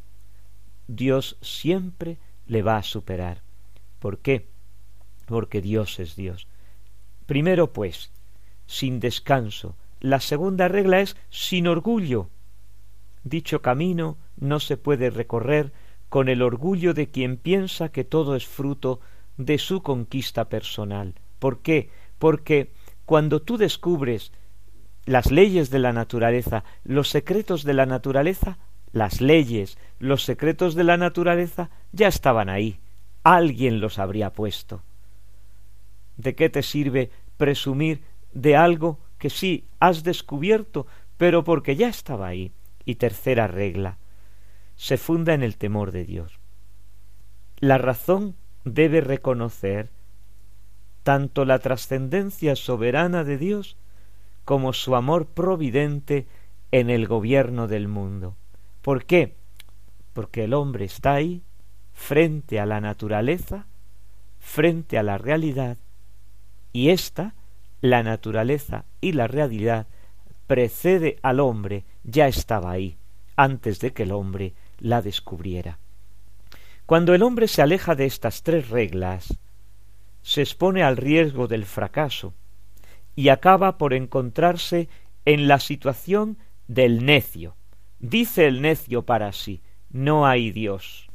Dios 0.88 1.38
siempre 1.40 2.18
le 2.46 2.62
va 2.62 2.76
a 2.76 2.82
superar. 2.82 3.42
¿Por 3.98 4.18
qué? 4.18 4.48
Porque 5.26 5.62
Dios 5.62 5.98
es 6.00 6.16
Dios. 6.16 6.46
Primero, 7.24 7.72
pues, 7.72 8.10
sin 8.66 9.00
descanso. 9.00 9.76
La 10.00 10.20
segunda 10.20 10.68
regla 10.68 11.00
es 11.00 11.16
sin 11.30 11.66
orgullo. 11.66 12.28
Dicho 13.22 13.62
camino 13.62 14.18
no 14.36 14.60
se 14.60 14.76
puede 14.76 15.10
recorrer 15.10 15.72
con 16.08 16.28
el 16.28 16.42
orgullo 16.42 16.94
de 16.94 17.08
quien 17.08 17.36
piensa 17.36 17.88
que 17.88 18.04
todo 18.04 18.36
es 18.36 18.46
fruto 18.46 19.00
de 19.36 19.58
su 19.58 19.82
conquista 19.82 20.48
personal. 20.48 21.14
¿Por 21.38 21.60
qué? 21.60 21.90
Porque 22.18 22.72
cuando 23.04 23.42
tú 23.42 23.56
descubres 23.56 24.32
las 25.06 25.30
leyes 25.30 25.70
de 25.70 25.78
la 25.78 25.92
naturaleza, 25.92 26.64
los 26.84 27.08
secretos 27.08 27.64
de 27.64 27.74
la 27.74 27.86
naturaleza, 27.86 28.58
las 28.92 29.20
leyes, 29.20 29.76
los 29.98 30.24
secretos 30.24 30.74
de 30.74 30.84
la 30.84 30.96
naturaleza 30.96 31.70
ya 31.92 32.08
estaban 32.08 32.48
ahí. 32.48 32.78
Alguien 33.22 33.80
los 33.80 33.98
habría 33.98 34.32
puesto. 34.32 34.82
¿De 36.16 36.34
qué 36.34 36.48
te 36.48 36.62
sirve 36.62 37.10
presumir 37.36 38.02
de 38.34 38.56
algo 38.56 38.98
que 39.18 39.30
sí 39.30 39.64
has 39.80 40.02
descubierto, 40.02 40.86
pero 41.16 41.44
porque 41.44 41.76
ya 41.76 41.88
estaba 41.88 42.26
ahí? 42.26 42.52
Y 42.84 42.96
tercera 42.96 43.46
regla, 43.46 43.96
se 44.76 44.98
funda 44.98 45.32
en 45.32 45.42
el 45.42 45.56
temor 45.56 45.92
de 45.92 46.04
Dios. 46.04 46.38
La 47.58 47.78
razón 47.78 48.34
debe 48.64 49.00
reconocer 49.00 49.90
tanto 51.02 51.44
la 51.44 51.58
trascendencia 51.58 52.56
soberana 52.56 53.24
de 53.24 53.38
Dios 53.38 53.76
como 54.44 54.72
su 54.72 54.96
amor 54.96 55.26
providente 55.26 56.26
en 56.72 56.90
el 56.90 57.06
gobierno 57.06 57.68
del 57.68 57.88
mundo. 57.88 58.36
¿Por 58.82 59.04
qué? 59.04 59.36
Porque 60.12 60.44
el 60.44 60.54
hombre 60.54 60.84
está 60.84 61.14
ahí, 61.14 61.42
frente 61.92 62.58
a 62.58 62.66
la 62.66 62.80
naturaleza, 62.80 63.66
frente 64.40 64.98
a 64.98 65.02
la 65.02 65.16
realidad, 65.16 65.78
y 66.72 66.90
ésta, 66.90 67.34
la 67.84 68.02
naturaleza 68.02 68.86
y 69.02 69.12
la 69.12 69.26
realidad, 69.26 69.86
precede 70.46 71.18
al 71.20 71.38
hombre, 71.38 71.84
ya 72.02 72.28
estaba 72.28 72.70
ahí, 72.70 72.96
antes 73.36 73.78
de 73.78 73.92
que 73.92 74.04
el 74.04 74.12
hombre 74.12 74.54
la 74.78 75.02
descubriera. 75.02 75.78
Cuando 76.86 77.12
el 77.14 77.22
hombre 77.22 77.46
se 77.46 77.60
aleja 77.60 77.94
de 77.94 78.06
estas 78.06 78.42
tres 78.42 78.70
reglas, 78.70 79.38
se 80.22 80.40
expone 80.40 80.82
al 80.82 80.96
riesgo 80.96 81.46
del 81.46 81.66
fracaso 81.66 82.32
y 83.16 83.28
acaba 83.28 83.76
por 83.76 83.92
encontrarse 83.92 84.88
en 85.26 85.46
la 85.46 85.60
situación 85.60 86.38
del 86.66 87.04
necio. 87.04 87.54
Dice 87.98 88.46
el 88.46 88.62
necio 88.62 89.02
para 89.02 89.30
sí, 89.32 89.60
no 89.90 90.26
hay 90.26 90.52
Dios. 90.52 91.10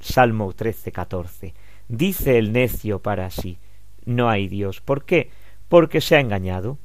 Salmo 0.00 0.52
13, 0.52 0.90
14. 0.90 1.54
Dice 1.86 2.38
el 2.38 2.50
necio 2.50 2.98
para 2.98 3.30
sí, 3.30 3.58
no 4.04 4.28
hay 4.28 4.48
Dios. 4.48 4.80
¿Por 4.80 5.04
qué? 5.04 5.30
Porque 5.70 6.02
se 6.02 6.16
ha 6.16 6.20
engañado, 6.20 6.76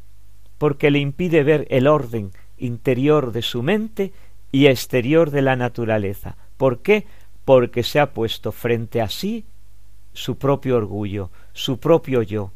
porque 0.57 0.91
le 0.91 0.99
impide 0.99 1.43
ver 1.43 1.67
el 1.69 1.87
orden 1.87 2.31
interior 2.57 3.33
de 3.33 3.41
su 3.41 3.61
mente 3.61 4.13
y 4.53 4.67
exterior 4.67 5.31
de 5.31 5.41
la 5.41 5.57
naturaleza. 5.57 6.37
¿Por 6.55 6.79
qué? 6.79 7.05
Porque 7.43 7.83
se 7.83 7.99
ha 7.99 8.13
puesto 8.13 8.53
frente 8.53 9.01
a 9.01 9.09
sí 9.09 9.43
su 10.13 10.37
propio 10.37 10.77
orgullo, 10.77 11.29
su 11.51 11.79
propio 11.79 12.21
yo, 12.21 12.51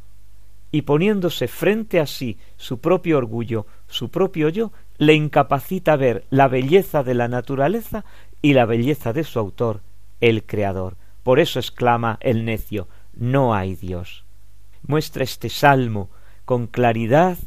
y 0.72 0.84
poniéndose 0.84 1.48
frente 1.48 2.00
a 2.00 2.06
sí 2.06 2.38
su 2.58 2.80
propio 2.80 3.18
orgullo, 3.18 3.66
su 3.88 4.10
propio 4.10 4.50
yo, 4.50 4.72
le 4.98 5.16
incapacita 5.16 5.96
ver 5.96 6.26
la 6.30 6.48
belleza 6.48 7.04
de 7.04 7.16
la 7.16 7.28
naturaleza 7.28 8.06
y 8.42 8.54
la 8.54 8.66
belleza 8.66 9.14
de 9.14 9.24
su 9.24 9.40
autor, 9.40 9.82
el 10.22 10.44
Creador. 10.44 10.96
Por 11.24 11.40
eso 11.40 11.60
exclama 11.60 12.18
el 12.22 12.46
necio, 12.46 12.88
no 13.14 13.54
hay 13.56 13.76
Dios. 13.76 14.24
Muestra 14.88 15.24
este 15.24 15.50
salmo 15.50 16.10
con 16.50 16.66
claridad 16.66 17.38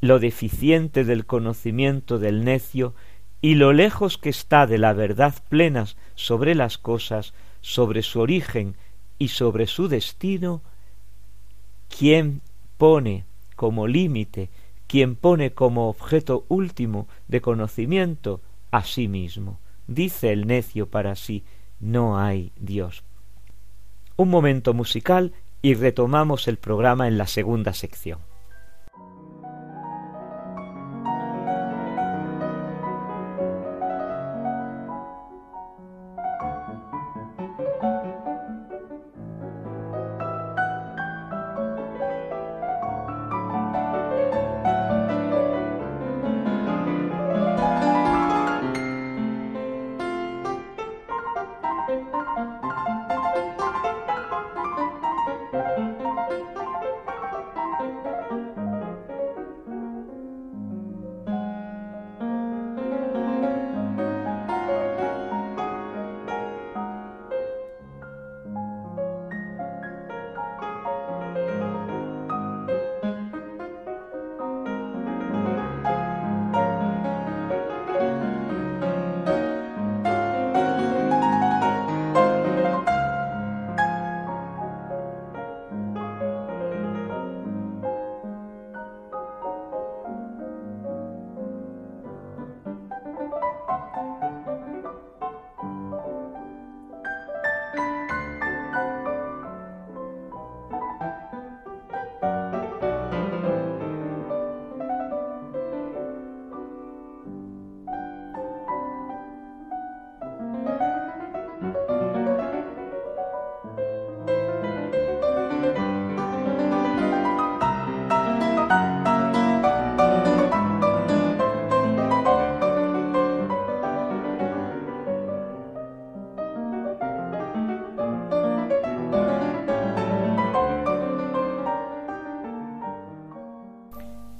lo 0.00 0.18
deficiente 0.18 1.04
del 1.04 1.26
conocimiento 1.26 2.18
del 2.18 2.44
necio 2.44 2.92
y 3.40 3.54
lo 3.54 3.72
lejos 3.72 4.18
que 4.18 4.30
está 4.30 4.66
de 4.66 4.78
la 4.78 4.94
verdad 4.94 5.32
plena 5.48 5.86
sobre 6.16 6.56
las 6.56 6.76
cosas, 6.76 7.34
sobre 7.60 8.02
su 8.02 8.18
origen 8.18 8.74
y 9.16 9.28
sobre 9.28 9.68
su 9.68 9.86
destino, 9.86 10.60
quien 11.88 12.40
pone 12.78 13.26
como 13.54 13.86
límite, 13.86 14.50
quien 14.88 15.14
pone 15.14 15.52
como 15.52 15.88
objeto 15.88 16.44
último 16.48 17.06
de 17.28 17.40
conocimiento 17.40 18.40
a 18.72 18.82
sí 18.82 19.06
mismo. 19.06 19.60
Dice 19.86 20.32
el 20.32 20.48
necio 20.48 20.88
para 20.88 21.14
sí, 21.14 21.44
no 21.78 22.18
hay 22.18 22.50
Dios. 22.56 23.04
Un 24.16 24.30
momento 24.30 24.74
musical 24.74 25.32
y 25.62 25.74
retomamos 25.74 26.48
el 26.48 26.56
programa 26.56 27.06
en 27.06 27.18
la 27.18 27.28
segunda 27.28 27.72
sección. 27.72 28.18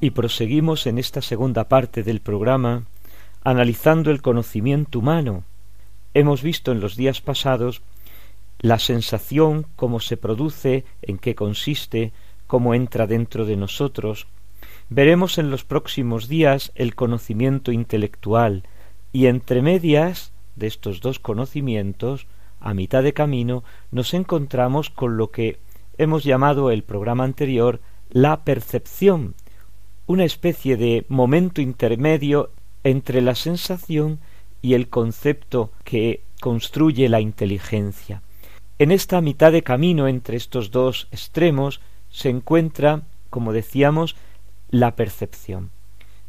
Y 0.08 0.10
proseguimos 0.10 0.86
en 0.86 0.96
esta 0.96 1.20
segunda 1.20 1.68
parte 1.68 2.02
del 2.02 2.22
programa 2.22 2.84
analizando 3.44 4.10
el 4.10 4.22
conocimiento 4.22 5.00
humano. 5.00 5.44
Hemos 6.14 6.42
visto 6.42 6.72
en 6.72 6.80
los 6.80 6.96
días 6.96 7.20
pasados 7.20 7.82
la 8.58 8.78
sensación, 8.78 9.66
cómo 9.76 10.00
se 10.00 10.16
produce, 10.16 10.86
en 11.02 11.18
qué 11.18 11.34
consiste, 11.34 12.12
cómo 12.46 12.72
entra 12.72 13.06
dentro 13.06 13.44
de 13.44 13.56
nosotros. 13.56 14.28
Veremos 14.88 15.36
en 15.36 15.50
los 15.50 15.64
próximos 15.64 16.26
días 16.26 16.72
el 16.74 16.94
conocimiento 16.94 17.70
intelectual 17.70 18.62
y 19.12 19.26
entre 19.26 19.60
medias 19.60 20.32
de 20.56 20.68
estos 20.68 21.02
dos 21.02 21.18
conocimientos, 21.18 22.26
a 22.60 22.72
mitad 22.72 23.02
de 23.02 23.12
camino, 23.12 23.62
nos 23.90 24.14
encontramos 24.14 24.88
con 24.88 25.18
lo 25.18 25.30
que 25.30 25.58
hemos 25.98 26.24
llamado 26.24 26.70
el 26.70 26.82
programa 26.82 27.24
anterior 27.24 27.82
la 28.10 28.44
percepción, 28.44 29.34
una 30.08 30.24
especie 30.24 30.76
de 30.76 31.04
momento 31.08 31.60
intermedio 31.60 32.50
entre 32.82 33.20
la 33.20 33.34
sensación 33.34 34.18
y 34.62 34.72
el 34.72 34.88
concepto 34.88 35.70
que 35.84 36.22
construye 36.40 37.08
la 37.10 37.20
inteligencia. 37.20 38.22
En 38.78 38.90
esta 38.90 39.20
mitad 39.20 39.52
de 39.52 39.62
camino 39.62 40.08
entre 40.08 40.36
estos 40.36 40.70
dos 40.70 41.08
extremos 41.12 41.80
se 42.10 42.30
encuentra, 42.30 43.02
como 43.28 43.52
decíamos, 43.52 44.16
la 44.70 44.96
percepción. 44.96 45.70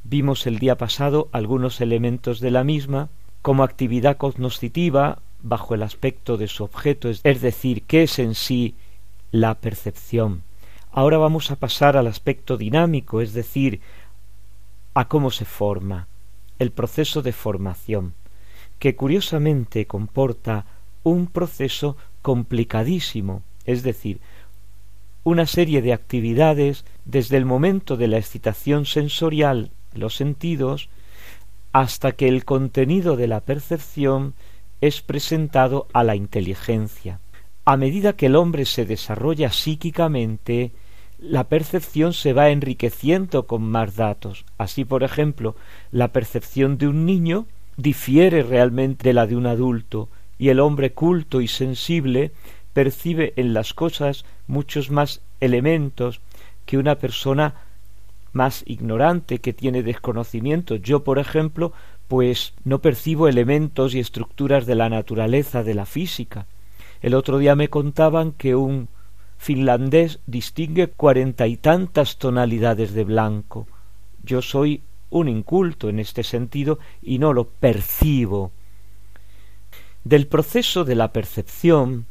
Vimos 0.04 0.46
el 0.46 0.60
día 0.60 0.78
pasado 0.78 1.30
algunos 1.32 1.80
elementos 1.80 2.42
de 2.42 2.52
la 2.52 2.66
misma 2.66 3.10
como 3.42 3.64
actividad 3.64 4.18
cognoscitiva 4.18 5.22
bajo 5.42 5.74
el 5.74 5.84
aspecto 5.84 6.36
de 6.36 6.50
su 6.50 6.66
objeto, 6.66 7.10
es 7.10 7.42
decir, 7.42 7.84
qué 7.84 8.04
es 8.04 8.20
en 8.20 8.36
sí 8.36 8.76
la 9.32 9.56
percepción. 9.56 10.44
Ahora 10.92 11.18
vamos 11.18 11.52
a 11.52 11.56
pasar 11.56 11.98
al 11.98 12.08
aspecto 12.08 12.58
dinámico, 12.58 13.22
es 13.22 13.34
decir, 13.34 13.82
a 14.94 15.08
cómo 15.08 15.30
se 15.30 15.46
forma, 15.46 16.08
el 16.58 16.72
proceso 16.72 17.22
de 17.22 17.32
formación, 17.32 18.14
que 18.80 18.96
curiosamente 18.96 19.86
comporta 19.86 20.66
un 21.04 21.28
proceso 21.28 21.96
complicadísimo, 22.22 23.44
es 23.66 23.84
decir, 23.84 24.20
una 25.24 25.46
serie 25.46 25.82
de 25.82 25.94
actividades 25.94 26.86
desde 27.06 27.38
el 27.38 27.46
momento 27.46 27.98
de 27.98 28.08
la 28.08 28.18
excitación 28.18 28.86
sensorial 28.86 29.72
los 29.94 30.16
sentidos 30.16 30.90
hasta 31.72 32.14
que 32.14 32.28
el 32.28 32.46
contenido 32.46 33.16
de 33.16 33.28
la 33.28 33.42
percepción 33.42 34.34
es 34.82 35.02
presentado 35.02 35.88
a 35.94 36.04
la 36.04 36.16
inteligencia. 36.16 37.20
A 37.72 37.78
medida 37.78 38.14
que 38.14 38.26
el 38.26 38.36
hombre 38.36 38.66
se 38.66 38.84
desarrolla 38.84 39.52
psíquicamente, 39.52 40.72
la 41.20 41.44
percepción 41.44 42.14
se 42.14 42.34
va 42.34 42.50
enriqueciendo 42.50 43.46
con 43.46 43.62
más 43.62 43.96
datos. 43.96 44.44
Así, 44.58 44.86
por 44.86 45.04
ejemplo, 45.04 45.56
la 45.92 46.08
percepción 46.08 46.80
de 46.80 46.88
un 46.88 47.06
niño 47.06 47.46
difiere 47.78 48.42
realmente 48.42 49.04
de 49.10 49.14
la 49.14 49.28
de 49.28 49.36
un 49.36 49.46
adulto, 49.46 50.10
y 50.40 50.50
el 50.50 50.60
hombre 50.60 50.94
culto 50.94 51.42
y 51.42 51.48
sensible 51.48 52.32
percibe 52.74 53.34
en 53.36 53.54
las 53.54 53.76
cosas 53.76 54.26
muchos 54.48 54.90
más 54.90 55.22
elementos 55.40 56.22
que 56.66 56.80
una 56.80 56.96
persona 56.96 57.54
más 58.34 58.64
ignorante 58.66 59.38
que 59.38 59.54
tiene 59.54 59.84
desconocimiento. 59.84 60.76
Yo, 60.76 61.04
por 61.04 61.20
ejemplo, 61.20 61.72
pues 62.08 62.56
no 62.64 62.80
percibo 62.80 63.28
elementos 63.28 63.94
y 63.94 64.00
estructuras 64.00 64.66
de 64.66 64.74
la 64.74 64.90
naturaleza, 64.90 65.62
de 65.62 65.76
la 65.76 65.86
física. 65.86 66.48
El 67.02 67.14
otro 67.14 67.38
día 67.38 67.56
me 67.56 67.70
contaban 67.70 68.34
que 68.34 68.56
un 68.56 68.90
finlandés 69.38 70.20
distingue 70.28 70.88
cuarenta 70.88 71.48
y 71.48 71.56
tantas 71.58 72.18
tonalidades 72.18 72.94
de 72.94 73.06
blanco. 73.06 73.68
Yo 74.24 74.42
soy 74.42 74.82
un 75.10 75.30
inculto 75.30 75.90
en 75.90 76.00
este 76.00 76.24
sentido 76.24 76.80
y 77.02 77.20
no 77.20 77.34
lo 77.34 77.46
percibo. 77.46 78.52
Del 80.04 80.28
proceso 80.28 80.86
de 80.86 80.96
la 80.96 81.14
percepción 81.14 82.06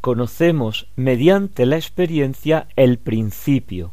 conocemos 0.00 0.88
mediante 0.94 1.66
la 1.66 1.76
experiencia 1.76 2.68
el 2.76 2.98
principio 2.98 3.92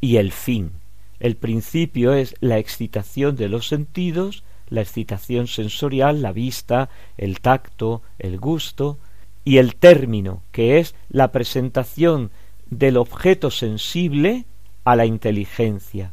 y 0.00 0.16
el 0.16 0.32
fin. 0.32 0.72
El 1.18 1.36
principio 1.36 2.14
es 2.14 2.34
la 2.40 2.58
excitación 2.58 3.36
de 3.36 3.48
los 3.48 3.68
sentidos, 3.68 4.44
la 4.70 4.80
excitación 4.80 5.46
sensorial, 5.46 6.22
la 6.22 6.32
vista, 6.32 6.88
el 7.16 7.40
tacto, 7.40 8.02
el 8.18 8.38
gusto, 8.38 8.98
y 9.44 9.58
el 9.58 9.76
término, 9.76 10.42
que 10.52 10.78
es 10.78 10.94
la 11.08 11.32
presentación 11.32 12.30
del 12.68 12.96
objeto 12.96 13.50
sensible 13.50 14.44
a 14.84 14.96
la 14.96 15.06
inteligencia. 15.06 16.12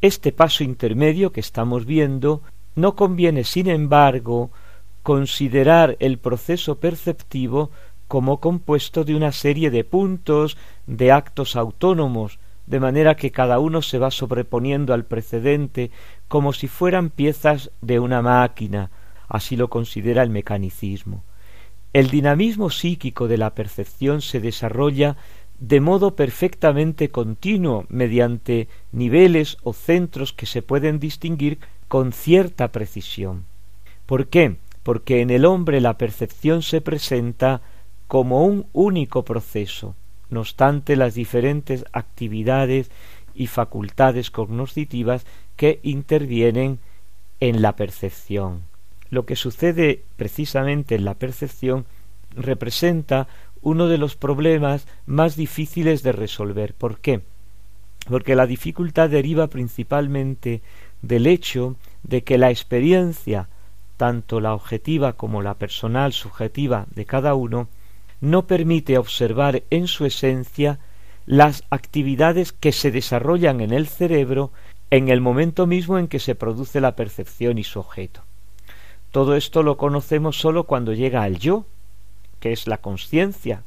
Este 0.00 0.32
paso 0.32 0.64
intermedio 0.64 1.32
que 1.32 1.40
estamos 1.40 1.86
viendo 1.86 2.42
no 2.74 2.94
conviene, 2.94 3.44
sin 3.44 3.68
embargo, 3.68 4.50
considerar 5.02 5.96
el 6.00 6.18
proceso 6.18 6.78
perceptivo 6.78 7.70
como 8.08 8.40
compuesto 8.40 9.04
de 9.04 9.14
una 9.14 9.32
serie 9.32 9.70
de 9.70 9.84
puntos, 9.84 10.56
de 10.86 11.10
actos 11.12 11.56
autónomos, 11.56 12.38
de 12.66 12.80
manera 12.80 13.14
que 13.16 13.30
cada 13.30 13.58
uno 13.58 13.82
se 13.82 13.98
va 13.98 14.10
sobreponiendo 14.10 14.92
al 14.92 15.04
precedente 15.04 15.90
como 16.28 16.52
si 16.52 16.68
fueran 16.68 17.10
piezas 17.10 17.70
de 17.80 18.00
una 18.00 18.22
máquina, 18.22 18.90
así 19.28 19.56
lo 19.56 19.68
considera 19.68 20.22
el 20.22 20.30
mecanicismo. 20.30 21.24
El 21.92 22.10
dinamismo 22.10 22.70
psíquico 22.70 23.28
de 23.28 23.38
la 23.38 23.54
percepción 23.54 24.20
se 24.20 24.40
desarrolla 24.40 25.16
de 25.58 25.80
modo 25.80 26.14
perfectamente 26.14 27.08
continuo 27.08 27.86
mediante 27.88 28.68
niveles 28.92 29.56
o 29.62 29.72
centros 29.72 30.32
que 30.32 30.46
se 30.46 30.62
pueden 30.62 31.00
distinguir 31.00 31.58
con 31.88 32.12
cierta 32.12 32.68
precisión. 32.68 33.44
¿Por 34.04 34.26
qué? 34.26 34.56
Porque 34.82 35.20
en 35.20 35.30
el 35.30 35.44
hombre 35.44 35.80
la 35.80 35.96
percepción 35.96 36.62
se 36.62 36.80
presenta 36.80 37.62
como 38.06 38.44
un 38.44 38.66
único 38.72 39.24
proceso, 39.24 39.96
no 40.28 40.40
obstante 40.40 40.96
las 40.96 41.14
diferentes 41.14 41.84
actividades 41.92 42.90
y 43.36 43.46
facultades 43.46 44.30
cognoscitivas 44.30 45.26
que 45.56 45.80
intervienen 45.82 46.78
en 47.40 47.62
la 47.62 47.76
percepción. 47.76 48.62
Lo 49.10 49.26
que 49.26 49.36
sucede 49.36 50.02
precisamente 50.16 50.94
en 50.94 51.04
la 51.04 51.14
percepción 51.14 51.86
representa 52.34 53.28
uno 53.62 53.88
de 53.88 53.98
los 53.98 54.16
problemas 54.16 54.86
más 55.06 55.36
difíciles 55.36 56.02
de 56.02 56.12
resolver. 56.12 56.74
¿Por 56.74 56.98
qué? 56.98 57.22
Porque 58.08 58.36
la 58.36 58.46
dificultad 58.46 59.10
deriva 59.10 59.48
principalmente 59.48 60.62
del 61.02 61.26
hecho 61.26 61.76
de 62.02 62.22
que 62.22 62.38
la 62.38 62.50
experiencia, 62.50 63.48
tanto 63.96 64.40
la 64.40 64.54
objetiva 64.54 65.14
como 65.14 65.42
la 65.42 65.54
personal 65.54 66.12
subjetiva 66.12 66.86
de 66.94 67.06
cada 67.06 67.34
uno, 67.34 67.68
no 68.20 68.46
permite 68.46 68.98
observar 68.98 69.62
en 69.70 69.88
su 69.88 70.04
esencia 70.04 70.78
las 71.26 71.64
actividades 71.70 72.52
que 72.52 72.72
se 72.72 72.90
desarrollan 72.90 73.60
en 73.60 73.72
el 73.72 73.88
cerebro 73.88 74.52
en 74.90 75.08
el 75.08 75.20
momento 75.20 75.66
mismo 75.66 75.98
en 75.98 76.06
que 76.06 76.20
se 76.20 76.36
produce 76.36 76.80
la 76.80 76.94
percepción 76.94 77.58
y 77.58 77.64
su 77.64 77.80
objeto. 77.80 78.22
Todo 79.10 79.34
esto 79.34 79.62
lo 79.62 79.76
conocemos 79.76 80.38
sólo 80.38 80.64
cuando 80.64 80.92
llega 80.92 81.22
al 81.22 81.38
yo, 81.38 81.64
que 82.38 82.52
es 82.52 82.68
la 82.68 82.78
conciencia, 82.78 83.62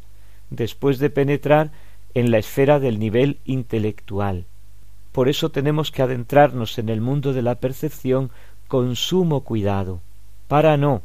después 0.50 1.00
de 1.00 1.10
penetrar 1.10 1.72
en 2.13 2.32
la 2.32 2.38
esfera 2.38 2.80
del 2.80 3.00
nivel 3.00 3.39
intelectual. 3.45 4.45
Por 5.12 5.28
eso 5.28 5.50
tenemos 5.50 5.91
que 5.91 6.02
adentrarnos 6.02 6.78
en 6.80 6.89
el 6.89 7.02
mundo 7.02 7.34
de 7.34 7.41
la 7.41 7.56
percepción 7.56 8.32
con 8.67 8.95
sumo 8.95 9.41
cuidado, 9.41 10.00
para 10.48 10.78
no 10.78 11.02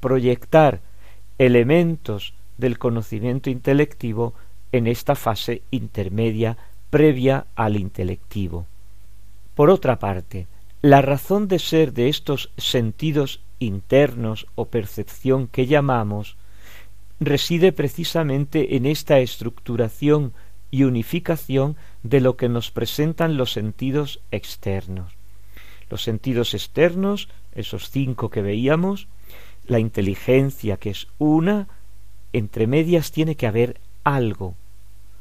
proyectar 0.00 0.80
elementos 1.38 2.34
del 2.56 2.78
conocimiento 2.78 3.50
intelectivo 3.50 4.34
en 4.72 4.86
esta 4.86 5.14
fase 5.14 5.62
intermedia 5.70 6.56
previa 6.90 7.46
al 7.54 7.76
intelectivo. 7.76 8.66
Por 9.54 9.70
otra 9.70 9.98
parte, 9.98 10.46
la 10.80 11.00
razón 11.00 11.46
de 11.46 11.58
ser 11.58 11.92
de 11.92 12.08
estos 12.08 12.50
sentidos 12.56 13.40
internos 13.60 14.46
o 14.56 14.66
percepción 14.66 15.46
que 15.46 15.66
llamamos 15.66 16.36
reside 17.20 17.72
precisamente 17.72 18.76
en 18.76 18.86
esta 18.86 19.20
estructuración 19.20 20.32
y 20.70 20.84
unificación 20.84 21.76
de 22.02 22.20
lo 22.20 22.36
que 22.36 22.48
nos 22.48 22.70
presentan 22.70 23.36
los 23.36 23.52
sentidos 23.52 24.20
externos. 24.30 25.12
Los 25.88 26.02
sentidos 26.02 26.54
externos, 26.54 27.28
esos 27.54 27.90
cinco 27.90 28.30
que 28.30 28.42
veíamos, 28.42 29.06
la 29.66 29.78
inteligencia 29.78 30.78
que 30.78 30.90
es 30.90 31.06
una, 31.18 31.68
entre 32.32 32.66
medias 32.66 33.12
tiene 33.12 33.36
que 33.36 33.46
haber 33.46 33.78
algo. 34.02 34.56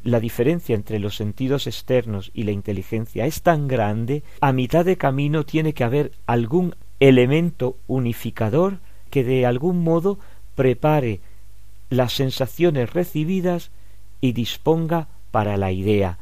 La 0.03 0.19
diferencia 0.19 0.75
entre 0.75 0.97
los 0.99 1.15
sentidos 1.15 1.67
externos 1.67 2.31
y 2.33 2.43
la 2.43 2.51
inteligencia 2.51 3.27
es 3.27 3.43
tan 3.43 3.67
grande, 3.67 4.23
a 4.39 4.51
mitad 4.51 4.83
de 4.83 4.97
camino 4.97 5.45
tiene 5.45 5.73
que 5.73 5.83
haber 5.83 6.11
algún 6.25 6.75
elemento 6.99 7.77
unificador 7.87 8.79
que 9.11 9.23
de 9.23 9.45
algún 9.45 9.83
modo 9.83 10.17
prepare 10.55 11.19
las 11.89 12.13
sensaciones 12.13 12.91
recibidas 12.93 13.69
y 14.21 14.31
disponga 14.31 15.07
para 15.29 15.57
la 15.57 15.71
idea, 15.71 16.17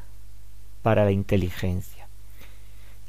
para 0.81 1.05
la 1.05 1.11
inteligencia. 1.11 2.07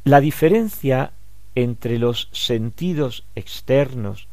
La 0.04 0.20
diferencia 0.20 1.12
entre 1.54 1.98
los 1.98 2.28
sentidos 2.32 3.24
externos 3.34 4.28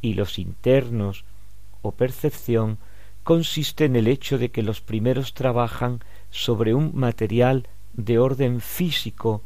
y 0.00 0.14
los 0.14 0.38
internos 0.38 1.24
o 1.82 1.92
percepción 1.92 2.78
consiste 3.28 3.84
en 3.84 3.94
el 3.94 4.06
hecho 4.06 4.38
de 4.38 4.48
que 4.48 4.62
los 4.62 4.80
primeros 4.80 5.34
trabajan 5.34 6.00
sobre 6.30 6.72
un 6.72 6.92
material 6.94 7.68
de 7.92 8.18
orden 8.18 8.62
físico 8.62 9.42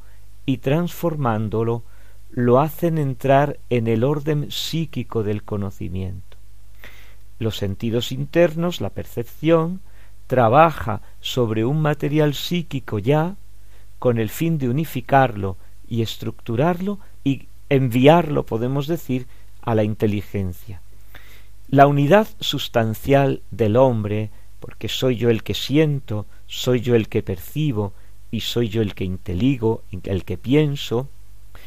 y 0.46 0.58
transformándolo 0.58 1.82
lo 2.30 2.60
hacen 2.60 2.96
entrar 2.96 3.58
en 3.70 3.88
el 3.88 4.04
orden 4.04 4.52
psíquico 4.52 5.24
del 5.24 5.42
conocimiento. 5.42 6.36
Los 7.40 7.56
sentidos 7.56 8.12
internos, 8.12 8.80
la 8.80 8.90
percepción, 8.90 9.80
trabaja 10.28 11.00
sobre 11.20 11.64
un 11.64 11.82
material 11.82 12.34
psíquico 12.34 13.00
ya 13.00 13.34
con 13.98 14.18
el 14.18 14.28
fin 14.28 14.58
de 14.58 14.68
unificarlo 14.68 15.56
y 15.88 16.02
estructurarlo 16.02 17.00
y 17.24 17.48
enviarlo, 17.68 18.46
podemos 18.46 18.86
decir, 18.86 19.26
a 19.60 19.74
la 19.74 19.82
inteligencia. 19.82 20.80
La 21.72 21.86
unidad 21.86 22.28
sustancial 22.38 23.40
del 23.50 23.78
hombre, 23.78 24.28
porque 24.60 24.90
soy 24.90 25.16
yo 25.16 25.30
el 25.30 25.42
que 25.42 25.54
siento, 25.54 26.26
soy 26.46 26.82
yo 26.82 26.94
el 26.94 27.08
que 27.08 27.22
percibo 27.22 27.94
y 28.30 28.40
soy 28.40 28.68
yo 28.68 28.82
el 28.82 28.94
que 28.94 29.04
inteligo, 29.04 29.82
el 29.90 30.26
que 30.26 30.36
pienso, 30.36 31.08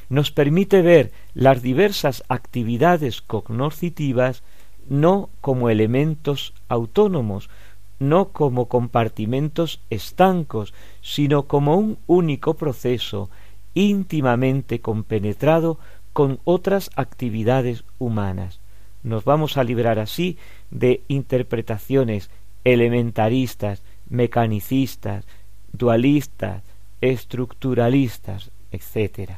nos 0.10 0.30
permite 0.30 0.84
ver 0.84 1.12
las 1.34 1.64
diversas 1.64 2.24
actividades 2.30 3.24
cognoscitivas 3.24 4.44
no 4.88 5.32
como 5.42 5.72
elementos 5.72 6.54
autónomos, 6.70 7.50
no 7.98 8.30
como 8.30 8.68
compartimentos 8.68 9.82
estancos, 9.90 10.76
sino 11.02 11.48
como 11.48 11.78
un 11.78 11.98
único 12.06 12.54
proceso 12.54 13.32
íntimamente 13.74 14.82
compenetrado 14.82 15.80
con 16.14 16.40
otras 16.44 16.92
actividades 16.96 17.86
humanas. 17.98 18.60
Nos 19.06 19.24
vamos 19.24 19.56
a 19.58 19.64
librar 19.64 20.00
así 20.00 20.40
de 20.72 21.04
interpretaciones 21.08 22.32
elementaristas, 22.64 23.84
mecanicistas, 24.10 25.26
dualistas, 25.72 26.64
estructuralistas, 27.02 28.50
etc. 28.72 29.34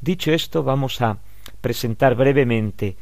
Dicho 0.00 0.30
esto, 0.30 0.62
vamos 0.62 1.02
a 1.02 1.18
presentar 1.60 2.14
brevemente 2.14 2.94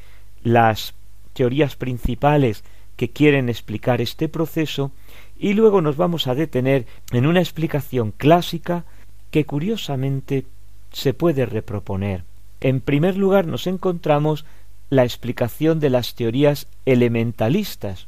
las 0.42 0.94
teorías 1.34 1.76
principales 1.76 2.64
que 2.96 3.10
quieren 3.10 3.50
explicar 3.50 4.00
este 4.00 4.30
proceso 4.30 4.90
y 5.38 5.52
luego 5.52 5.82
nos 5.82 5.98
vamos 5.98 6.28
a 6.28 6.34
detener 6.34 6.86
en 7.12 7.26
una 7.26 7.40
explicación 7.40 8.10
clásica 8.10 8.86
que 9.30 9.44
curiosamente 9.44 10.46
se 10.92 11.12
puede 11.12 11.44
reproponer. 11.44 12.24
En 12.62 12.80
primer 12.80 13.18
lugar 13.18 13.46
nos 13.46 13.66
encontramos 13.66 14.46
la 14.94 15.04
explicación 15.04 15.80
de 15.80 15.90
las 15.90 16.14
teorías 16.14 16.66
elementalistas. 16.86 18.06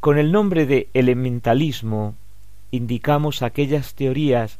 Con 0.00 0.18
el 0.18 0.32
nombre 0.32 0.66
de 0.66 0.88
elementalismo 0.94 2.14
indicamos 2.70 3.42
aquellas 3.42 3.94
teorías 3.94 4.58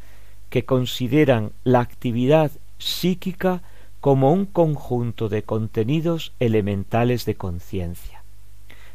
que 0.49 0.65
consideran 0.65 1.53
la 1.65 1.81
actividad 1.81 2.51
psíquica 2.79 3.63
como 4.01 4.33
un 4.33 4.47
conjunto 4.47 5.29
de 5.29 5.43
contenidos 5.43 6.33
elementales 6.39 7.25
de 7.25 7.35
conciencia, 7.35 8.23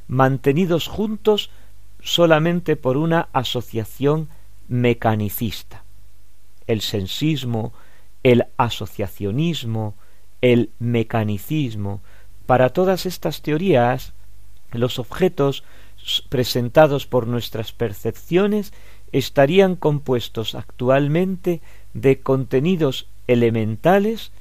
mantenidos 0.08 0.88
juntos 0.88 1.50
solamente 2.02 2.76
por 2.76 2.96
una 2.96 3.28
asociación 3.34 4.30
mecanicista. 4.68 5.84
El 6.68 6.82
sensismo, 6.82 7.74
el 8.24 8.46
asociacionismo, 8.58 9.96
el 10.42 10.70
mecanicismo, 10.80 12.02
para 12.46 12.70
todas 12.70 13.06
estas 13.06 13.42
teorías, 13.42 14.14
los 14.72 15.00
objetos 15.00 15.64
presentados 16.30 17.06
por 17.06 17.28
nuestras 17.28 17.72
percepciones 17.72 18.74
estarían 19.12 19.76
compuestos 19.76 20.56
actualmente 20.56 21.62
de 21.94 22.20
contenidos 22.20 23.08
elementales 23.28 24.32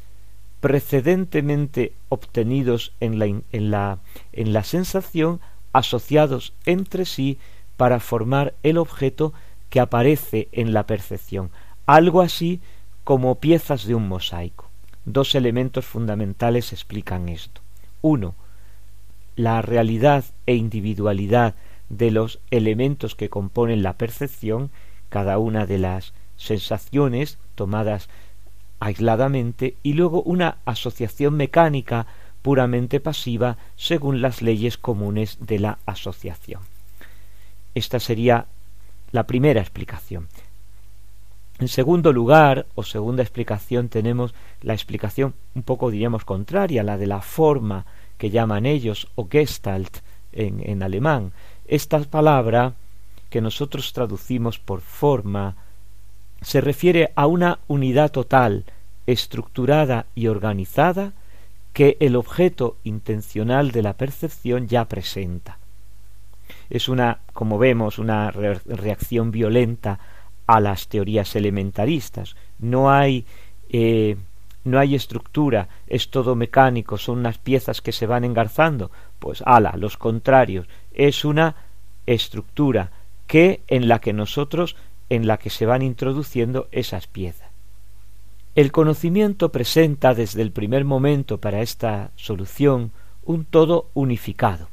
precedentemente 0.60 1.92
obtenidos 2.08 2.92
en 3.00 3.18
la, 3.18 3.26
en 3.26 3.70
la, 3.70 3.98
en 4.32 4.52
la 4.52 4.64
sensación 4.64 5.40
asociados 5.72 6.52
entre 6.66 7.04
sí 7.04 7.38
para 7.76 8.00
formar 8.00 8.54
el 8.62 8.78
objeto 8.78 9.32
que 9.70 9.80
aparece 9.80 10.48
en 10.52 10.72
la 10.72 10.86
percepción, 10.86 11.50
algo 11.86 12.22
así 12.22 12.60
como 13.04 13.36
piezas 13.36 13.86
de 13.86 13.94
un 13.94 14.08
mosaico. 14.08 14.67
Dos 15.10 15.34
elementos 15.34 15.86
fundamentales 15.86 16.74
explican 16.74 17.30
esto. 17.30 17.62
Uno, 18.02 18.34
la 19.36 19.62
realidad 19.62 20.26
e 20.44 20.54
individualidad 20.54 21.54
de 21.88 22.10
los 22.10 22.40
elementos 22.50 23.14
que 23.14 23.30
componen 23.30 23.82
la 23.82 23.94
percepción, 23.94 24.70
cada 25.08 25.38
una 25.38 25.64
de 25.64 25.78
las 25.78 26.12
sensaciones 26.36 27.38
tomadas 27.54 28.10
aisladamente 28.80 29.76
y 29.82 29.94
luego 29.94 30.22
una 30.24 30.58
asociación 30.66 31.38
mecánica 31.38 32.06
puramente 32.42 33.00
pasiva 33.00 33.56
según 33.76 34.20
las 34.20 34.42
leyes 34.42 34.76
comunes 34.76 35.38
de 35.40 35.58
la 35.58 35.78
asociación. 35.86 36.60
Esta 37.74 37.98
sería 37.98 38.44
la 39.12 39.26
primera 39.26 39.62
explicación. 39.62 40.28
En 41.58 41.68
segundo 41.68 42.12
lugar, 42.12 42.66
o 42.76 42.84
segunda 42.84 43.22
explicación, 43.22 43.88
tenemos 43.88 44.32
la 44.62 44.74
explicación 44.74 45.34
un 45.54 45.62
poco, 45.62 45.90
diríamos, 45.90 46.24
contraria, 46.24 46.84
la 46.84 46.96
de 46.96 47.08
la 47.08 47.20
forma 47.20 47.84
que 48.16 48.30
llaman 48.30 48.64
ellos, 48.64 49.08
o 49.16 49.28
Gestalt 49.28 49.98
en, 50.32 50.62
en 50.64 50.82
alemán. 50.82 51.32
Esta 51.66 51.98
palabra, 52.00 52.74
que 53.28 53.40
nosotros 53.40 53.92
traducimos 53.92 54.58
por 54.58 54.80
forma, 54.80 55.56
se 56.42 56.60
refiere 56.60 57.10
a 57.16 57.26
una 57.26 57.58
unidad 57.66 58.12
total, 58.12 58.64
estructurada 59.06 60.06
y 60.14 60.28
organizada, 60.28 61.12
que 61.72 61.96
el 62.00 62.16
objeto 62.16 62.76
intencional 62.84 63.72
de 63.72 63.82
la 63.82 63.94
percepción 63.94 64.68
ya 64.68 64.84
presenta. 64.86 65.58
Es 66.70 66.88
una, 66.88 67.18
como 67.32 67.58
vemos, 67.58 67.98
una 67.98 68.30
reacción 68.30 69.30
violenta 69.30 69.98
a 70.48 70.58
las 70.58 70.88
teorías 70.88 71.36
elementaristas. 71.36 72.34
No 72.58 72.90
hay 72.90 73.24
eh, 73.68 74.16
no 74.64 74.78
hay 74.78 74.94
estructura, 74.94 75.68
es 75.86 76.10
todo 76.10 76.34
mecánico, 76.34 76.98
son 76.98 77.20
unas 77.20 77.38
piezas 77.38 77.80
que 77.80 77.92
se 77.92 78.06
van 78.06 78.24
engarzando. 78.24 78.90
Pues 79.18 79.42
ala, 79.46 79.74
los 79.76 79.96
contrarios, 79.96 80.66
es 80.92 81.24
una 81.24 81.54
estructura 82.06 82.90
que 83.26 83.62
en 83.68 83.88
la 83.88 84.00
que 84.00 84.12
nosotros 84.12 84.76
en 85.10 85.26
la 85.26 85.38
que 85.38 85.50
se 85.50 85.64
van 85.64 85.82
introduciendo 85.82 86.68
esas 86.70 87.06
piezas. 87.06 87.48
El 88.54 88.72
conocimiento 88.72 89.52
presenta 89.52 90.14
desde 90.14 90.42
el 90.42 90.50
primer 90.50 90.84
momento 90.84 91.38
para 91.38 91.62
esta 91.62 92.10
solución 92.16 92.90
un 93.24 93.44
todo 93.44 93.88
unificado. 93.94 94.68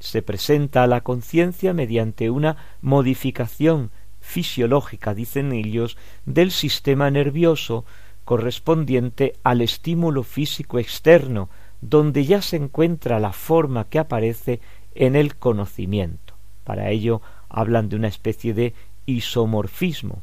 Se 0.00 0.22
presenta 0.22 0.82
a 0.82 0.86
la 0.86 1.02
conciencia 1.02 1.72
mediante 1.72 2.30
una 2.30 2.56
modificación 2.82 3.90
fisiológica, 4.30 5.14
dicen 5.14 5.52
ellos, 5.52 5.98
del 6.24 6.52
sistema 6.52 7.10
nervioso 7.10 7.84
correspondiente 8.24 9.34
al 9.42 9.60
estímulo 9.60 10.22
físico 10.22 10.78
externo, 10.78 11.48
donde 11.80 12.24
ya 12.24 12.40
se 12.40 12.56
encuentra 12.56 13.18
la 13.18 13.32
forma 13.32 13.88
que 13.88 13.98
aparece 13.98 14.60
en 14.94 15.16
el 15.16 15.36
conocimiento. 15.36 16.34
Para 16.64 16.90
ello 16.90 17.20
hablan 17.48 17.88
de 17.88 17.96
una 17.96 18.08
especie 18.08 18.54
de 18.54 18.74
isomorfismo. 19.06 20.22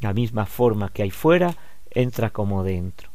La 0.00 0.12
misma 0.12 0.46
forma 0.46 0.90
que 0.90 1.02
hay 1.02 1.10
fuera 1.10 1.56
entra 1.90 2.30
como 2.30 2.62
dentro. 2.62 3.08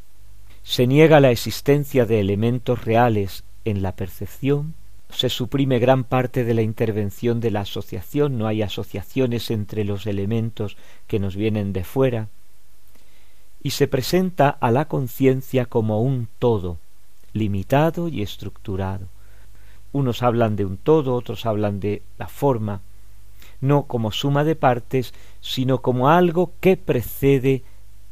Se 0.64 0.88
niega 0.88 1.20
la 1.20 1.32
existencia 1.32 2.06
de 2.06 2.20
elementos 2.20 2.84
reales 2.84 3.44
en 3.66 3.84
la 3.84 3.96
percepción, 3.96 4.74
se 5.10 5.30
suprime 5.30 5.80
gran 5.80 6.04
parte 6.04 6.44
de 6.44 6.54
la 6.54 6.62
intervención 6.62 7.40
de 7.40 7.52
la 7.52 7.62
asociación, 7.62 8.38
no 8.38 8.48
hay 8.48 8.62
asociaciones 8.62 9.52
entre 9.52 9.84
los 9.86 10.08
elementos 10.08 10.78
que 11.08 11.20
nos 11.20 11.36
vienen 11.36 11.74
de 11.74 11.84
fuera, 11.84 12.30
y 13.62 13.72
se 13.72 13.88
presenta 13.88 14.50
a 14.50 14.72
la 14.72 14.88
conciencia 14.88 15.66
como 15.66 16.02
un 16.02 16.28
todo, 16.40 16.78
limitado 17.34 18.08
y 18.08 18.22
estructurado. 18.22 19.08
Unos 19.92 20.24
hablan 20.24 20.56
de 20.56 20.66
un 20.66 20.78
todo, 20.78 21.16
otros 21.16 21.46
hablan 21.46 21.80
de 21.80 22.04
la 22.18 22.28
forma, 22.28 22.82
no 23.62 23.84
como 23.84 24.12
suma 24.12 24.44
de 24.44 24.56
partes, 24.56 25.14
sino 25.42 25.82
como 25.82 26.10
algo 26.10 26.52
que 26.60 26.78
precede 26.78 27.64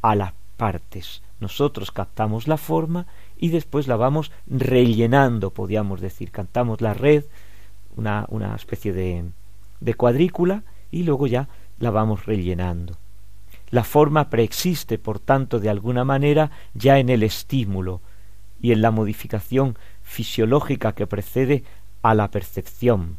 a 0.02 0.14
las 0.14 0.32
partes. 0.56 1.22
Nosotros 1.40 1.90
captamos 1.90 2.48
la 2.48 2.56
forma 2.56 3.06
y 3.36 3.48
después 3.48 3.86
la 3.88 3.96
vamos 3.96 4.32
rellenando, 4.46 5.50
podríamos 5.50 6.00
decir. 6.00 6.30
Cantamos 6.30 6.80
la 6.80 6.94
red, 6.94 7.24
una, 7.96 8.26
una 8.28 8.54
especie 8.54 8.92
de, 8.92 9.24
de 9.80 9.94
cuadrícula, 9.94 10.62
y 10.90 11.02
luego 11.02 11.26
ya 11.26 11.48
la 11.78 11.90
vamos 11.90 12.26
rellenando. 12.26 12.96
La 13.70 13.82
forma 13.82 14.30
preexiste, 14.30 14.98
por 14.98 15.18
tanto, 15.18 15.58
de 15.58 15.68
alguna 15.68 16.04
manera 16.04 16.50
ya 16.74 16.98
en 16.98 17.08
el 17.08 17.22
estímulo 17.22 18.00
y 18.60 18.72
en 18.72 18.80
la 18.80 18.90
modificación 18.90 19.76
fisiológica 20.02 20.92
que 20.92 21.06
precede 21.06 21.64
a 22.02 22.14
la 22.14 22.30
percepción. 22.30 23.18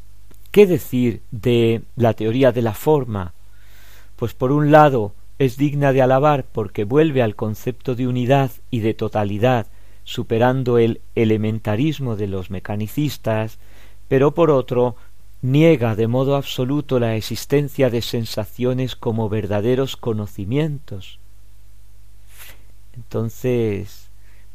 ¿Qué 0.51 0.65
decir 0.65 1.21
de 1.31 1.81
la 1.97 2.13
teoría 2.13 2.53
de 2.53 2.61
la 2.61 2.73
forma? 2.73 3.33
Pues 4.15 4.33
por 4.33 4.53
un 4.53 4.71
lado 4.71 5.13
es 5.37 5.57
digna 5.57 5.91
de 5.91 6.01
alabar 6.01 6.45
porque 6.45 6.85
vuelve 6.85 7.21
al 7.21 7.35
concepto 7.35 7.95
de 7.95 8.07
unidad 8.07 8.51
y 8.71 8.79
de 8.79 8.93
totalidad, 8.93 9.67
superando 10.05 10.77
el 10.77 11.01
elementarismo 11.15 12.15
de 12.15 12.27
los 12.27 12.49
mecanicistas, 12.49 13.59
pero 14.07 14.33
por 14.33 14.51
otro 14.51 14.95
niega 15.41 15.95
de 15.95 16.07
modo 16.07 16.37
absoluto 16.37 16.99
la 16.99 17.15
existencia 17.17 17.89
de 17.89 18.01
sensaciones 18.01 18.95
como 18.95 19.27
verdaderos 19.27 19.97
conocimientos. 19.97 21.19
Entonces, 22.95 24.09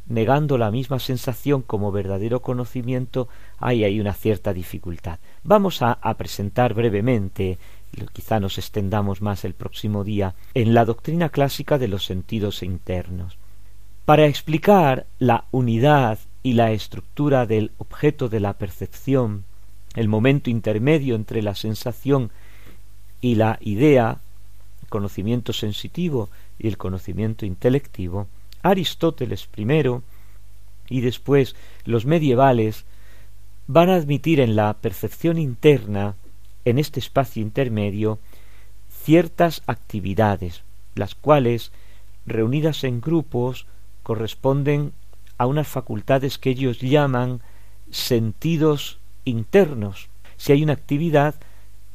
negando 0.07 0.57
la 0.57 0.71
misma 0.71 0.99
sensación 0.99 1.63
como 1.63 1.93
verdadero 1.93 2.41
conocimiento, 2.43 3.29
hay 3.59 3.85
ahí 3.85 4.01
una 4.01 4.15
cierta 4.15 4.53
dificultad. 4.53 5.19
Vamos 5.45 5.83
a, 5.83 5.97
presentar 6.17 6.75
brevemente, 6.75 7.59
y 7.93 8.01
quizá 8.07 8.41
nos 8.41 8.59
extendamos 8.59 9.21
más 9.23 9.45
el 9.45 9.55
próximo 9.55 10.03
día, 10.03 10.35
en 10.55 10.75
la 10.75 10.85
doctrina 10.85 11.29
clásica 11.29 11.79
de 11.79 11.89
los 11.89 12.05
sentidos 12.05 12.63
internos. 12.63 13.39
Para 14.11 14.27
explicar 14.27 15.07
la 15.21 15.45
unidad 15.53 16.19
y 16.43 16.55
la 16.55 16.73
estructura 16.73 17.47
del 17.47 17.71
objeto 17.79 18.29
de 18.29 18.41
la 18.41 18.55
percepción, 18.55 19.45
el 19.95 20.09
momento 20.09 20.51
intermedio 20.51 21.15
entre 21.15 21.43
la 21.43 21.55
sensación 21.55 22.33
y 23.21 23.37
la 23.37 23.61
idea, 23.61 24.19
conocimiento 24.89 25.53
sensitivo 25.53 26.29
y 26.59 26.67
el 26.67 26.77
conocimiento 26.77 27.47
intelectivo, 27.47 28.27
Aristóteles 28.65 29.47
primero 29.47 30.03
y 30.89 31.03
después 31.03 31.55
los 31.85 32.05
medievales 32.05 32.87
van 33.69 33.91
a 33.91 33.95
admitir 33.95 34.41
en 34.41 34.57
la 34.57 34.73
percepción 34.73 35.39
interna, 35.39 36.17
en 36.65 36.81
este 36.81 36.99
espacio 36.99 37.43
intermedio, 37.43 38.19
ciertas 39.05 39.63
actividades, 39.69 40.65
las 40.97 41.15
cuales, 41.15 41.71
reunidas 42.27 42.83
en 42.83 43.01
grupos, 43.01 43.67
corresponden 44.11 44.93
a 45.39 45.47
unas 45.47 45.69
facultades 45.69 46.37
que 46.37 46.51
ellos 46.51 46.81
llaman 46.81 47.43
sentidos 47.93 48.99
internos. 49.25 50.09
Si 50.37 50.51
hay 50.51 50.65
una 50.65 50.73
actividad, 50.73 51.37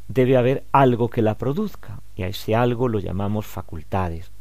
debe 0.08 0.38
haber 0.38 0.64
algo 0.72 1.10
que 1.10 1.22
la 1.22 1.38
produzca, 1.38 2.00
y 2.16 2.24
a 2.24 2.30
ese 2.30 2.56
algo 2.56 2.88
lo 2.88 3.00
llamamos 3.00 3.46
facultades. 3.46 4.32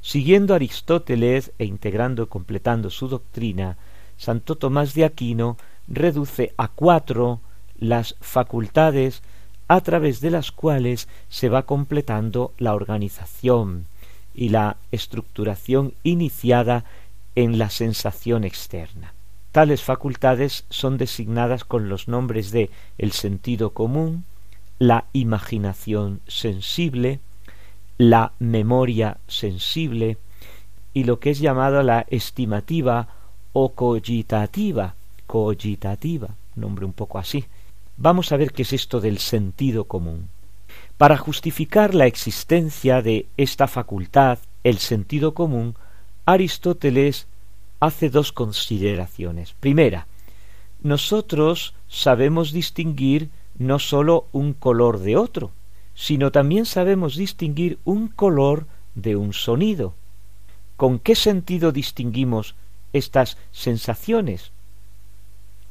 Siguiendo 0.00 0.54
Aristóteles 0.54 1.52
e 1.58 1.66
integrando 1.66 2.22
y 2.22 2.28
completando 2.28 2.88
su 2.88 3.08
doctrina, 3.08 3.76
Santo 4.16 4.56
Tomás 4.56 4.94
de 4.94 5.04
Aquino 5.04 5.58
reduce 5.86 6.54
a 6.56 6.68
cuatro 6.68 7.40
las 7.78 8.16
facultades 8.22 9.22
a 9.68 9.82
través 9.82 10.22
de 10.22 10.30
las 10.30 10.50
cuales 10.50 11.08
se 11.28 11.50
va 11.50 11.64
completando 11.64 12.54
la 12.56 12.72
organización 12.72 13.84
y 14.34 14.48
la 14.48 14.78
estructuración 14.92 15.92
iniciada 16.04 16.84
en 17.38 17.56
la 17.56 17.70
sensación 17.70 18.42
externa. 18.42 19.14
Tales 19.52 19.84
facultades 19.84 20.64
son 20.70 20.98
designadas 20.98 21.62
con 21.62 21.88
los 21.88 22.08
nombres 22.08 22.50
de 22.50 22.68
el 22.98 23.12
sentido 23.12 23.70
común, 23.70 24.24
la 24.80 25.04
imaginación 25.12 26.20
sensible, 26.26 27.20
la 27.96 28.32
memoria 28.40 29.18
sensible 29.28 30.16
y 30.92 31.04
lo 31.04 31.20
que 31.20 31.30
es 31.30 31.38
llamado 31.38 31.84
la 31.84 32.06
estimativa 32.08 33.06
o 33.52 33.68
cogitativa, 33.68 34.96
cogitativa, 35.28 36.30
nombre 36.56 36.86
un 36.86 36.92
poco 36.92 37.20
así. 37.20 37.44
Vamos 37.96 38.32
a 38.32 38.36
ver 38.36 38.50
qué 38.50 38.62
es 38.62 38.72
esto 38.72 39.00
del 39.00 39.18
sentido 39.18 39.84
común. 39.84 40.28
Para 40.96 41.16
justificar 41.16 41.94
la 41.94 42.06
existencia 42.06 43.00
de 43.00 43.28
esta 43.36 43.68
facultad, 43.68 44.40
el 44.64 44.78
sentido 44.78 45.34
común, 45.34 45.76
Aristóteles 46.28 47.26
hace 47.80 48.10
dos 48.10 48.32
consideraciones. 48.32 49.54
Primera, 49.60 50.06
nosotros 50.82 51.74
sabemos 51.88 52.52
distinguir 52.52 53.30
no 53.58 53.78
sólo 53.78 54.26
un 54.32 54.52
color 54.52 55.00
de 55.00 55.16
otro, 55.16 55.50
sino 55.94 56.30
también 56.30 56.64
sabemos 56.64 57.16
distinguir 57.16 57.78
un 57.84 58.08
color 58.08 58.66
de 58.94 59.16
un 59.16 59.32
sonido. 59.32 59.94
¿Con 60.76 60.98
qué 61.00 61.16
sentido 61.16 61.72
distinguimos 61.72 62.54
estas 62.92 63.36
sensaciones? 63.50 64.52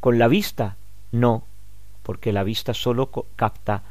¿Con 0.01 0.19
la 0.19 0.27
vista? 0.27 0.75
No, 1.11 1.43
porque 2.03 2.33
la 2.33 2.43
vista 2.43 2.73
sólo 2.73 3.09
capta 3.35 3.83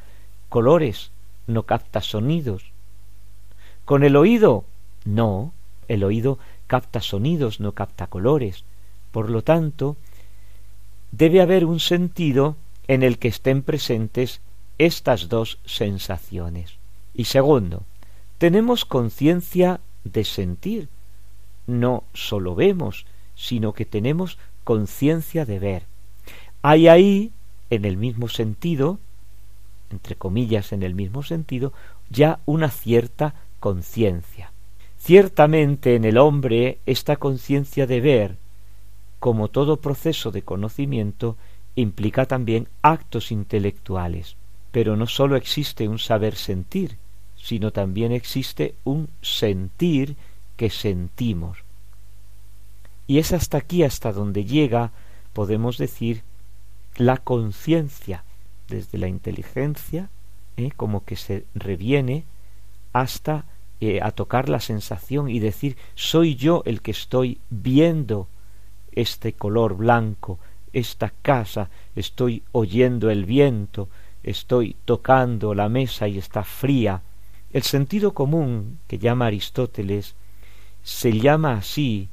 colores, 0.50 1.10
no 1.46 1.62
capta 1.62 2.02
sonidos. 2.02 2.64
¿Con 3.86 4.04
el 4.04 4.16
oído? 4.16 4.64
No, 5.04 5.52
el 5.88 6.04
oído 6.04 6.38
capta 6.66 7.00
sonidos, 7.00 7.60
no 7.60 7.72
capta 7.72 8.06
colores. 8.06 8.64
Por 9.10 9.30
lo 9.30 9.42
tanto, 9.42 9.96
debe 11.10 11.40
haber 11.40 11.64
un 11.64 11.80
sentido 11.80 12.56
en 12.88 13.02
el 13.02 13.18
que 13.18 13.28
estén 13.28 13.62
presentes 13.62 14.40
estas 14.78 15.28
dos 15.28 15.58
sensaciones. 15.64 16.78
Y 17.14 17.24
segundo, 17.24 17.84
tenemos 18.38 18.84
conciencia 18.84 19.80
de 20.04 20.24
sentir. 20.24 20.88
No 21.66 22.04
solo 22.12 22.54
vemos, 22.54 23.06
sino 23.34 23.72
que 23.72 23.84
tenemos 23.84 24.38
conciencia 24.64 25.44
de 25.44 25.58
ver. 25.58 25.82
Hay 26.62 26.88
ahí, 26.88 27.32
en 27.70 27.84
el 27.84 27.96
mismo 27.96 28.28
sentido, 28.28 28.98
entre 29.90 30.16
comillas 30.16 30.72
en 30.72 30.82
el 30.82 30.94
mismo 30.94 31.22
sentido, 31.22 31.72
ya 32.10 32.40
una 32.44 32.70
cierta 32.70 33.34
conciencia. 33.60 34.52
Ciertamente 35.06 35.94
en 35.94 36.04
el 36.04 36.18
hombre 36.18 36.80
esta 36.84 37.14
conciencia 37.14 37.86
de 37.86 38.00
ver, 38.00 38.38
como 39.20 39.46
todo 39.46 39.76
proceso 39.76 40.32
de 40.32 40.42
conocimiento, 40.42 41.36
implica 41.76 42.26
también 42.26 42.66
actos 42.82 43.30
intelectuales. 43.30 44.34
Pero 44.72 44.96
no 44.96 45.06
sólo 45.06 45.36
existe 45.36 45.86
un 45.86 46.00
saber 46.00 46.34
sentir, 46.34 46.96
sino 47.36 47.70
también 47.70 48.10
existe 48.10 48.74
un 48.82 49.08
sentir 49.22 50.16
que 50.56 50.70
sentimos. 50.70 51.58
Y 53.06 53.18
es 53.18 53.32
hasta 53.32 53.58
aquí, 53.58 53.84
hasta 53.84 54.12
donde 54.12 54.44
llega, 54.44 54.90
podemos 55.32 55.78
decir, 55.78 56.24
la 56.96 57.18
conciencia, 57.18 58.24
desde 58.68 58.98
la 58.98 59.06
inteligencia, 59.06 60.10
¿eh? 60.56 60.72
como 60.76 61.04
que 61.04 61.14
se 61.14 61.44
reviene 61.54 62.24
hasta 62.92 63.44
eh, 63.80 64.00
a 64.02 64.10
tocar 64.10 64.48
la 64.48 64.60
sensación 64.60 65.28
y 65.28 65.38
decir, 65.38 65.76
soy 65.94 66.34
yo 66.34 66.62
el 66.64 66.80
que 66.82 66.92
estoy 66.92 67.38
viendo 67.50 68.28
este 68.92 69.34
color 69.34 69.76
blanco, 69.76 70.38
esta 70.72 71.12
casa, 71.22 71.70
estoy 71.94 72.42
oyendo 72.52 73.10
el 73.10 73.24
viento, 73.24 73.88
estoy 74.22 74.76
tocando 74.84 75.54
la 75.54 75.68
mesa 75.68 76.08
y 76.08 76.18
está 76.18 76.42
fría. 76.42 77.02
El 77.52 77.62
sentido 77.62 78.14
común 78.14 78.78
que 78.86 78.98
llama 78.98 79.26
Aristóteles 79.26 80.14
se 80.82 81.12
llama 81.18 81.54
así 81.54 82.08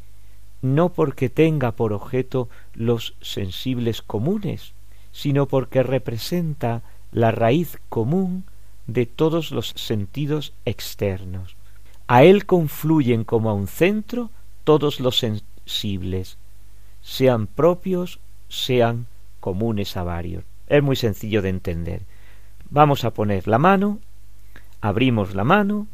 no 0.62 0.90
porque 0.90 1.30
tenga 1.30 1.74
por 1.74 1.92
objeto 1.92 2.50
los 2.74 3.16
sensibles 3.22 4.02
comunes, 4.02 4.74
sino 5.12 5.46
porque 5.46 5.84
representa 5.84 6.82
la 7.12 7.32
raíz 7.32 7.78
común 7.90 8.46
de 8.88 9.06
todos 9.06 9.52
los 9.52 9.70
sentidos 9.76 10.54
externos. 10.66 11.56
A 12.08 12.24
él 12.24 12.46
confluyen 12.46 13.24
como 13.24 13.50
a 13.50 13.54
un 13.54 13.68
centro 13.68 14.30
todos 14.64 15.00
los 15.00 15.18
sensibles, 15.18 16.38
sean 17.02 17.48
propios, 17.48 18.20
sean 18.50 19.08
comunes 19.40 19.98
a 19.98 20.04
varios. 20.04 20.44
Es 20.68 20.82
muy 20.82 20.96
sencillo 20.96 21.42
de 21.42 21.50
entender. 21.50 22.02
Vamos 22.70 23.04
a 23.04 23.12
poner 23.12 23.48
la 23.48 23.58
mano, 23.58 24.00
abrimos 24.82 25.36
la 25.36 25.44
mano, 25.44 25.88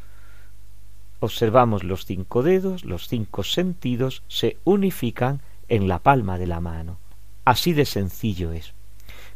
observamos 1.20 1.84
los 1.84 2.06
cinco 2.06 2.42
dedos, 2.42 2.84
los 2.84 3.08
cinco 3.08 3.42
sentidos 3.44 4.22
se 4.28 4.56
unifican 4.64 5.40
en 5.68 5.88
la 5.88 5.98
palma 5.98 6.38
de 6.38 6.46
la 6.46 6.60
mano. 6.60 6.98
Así 7.44 7.72
de 7.72 7.84
sencillo 7.84 8.52
es. 8.52 8.72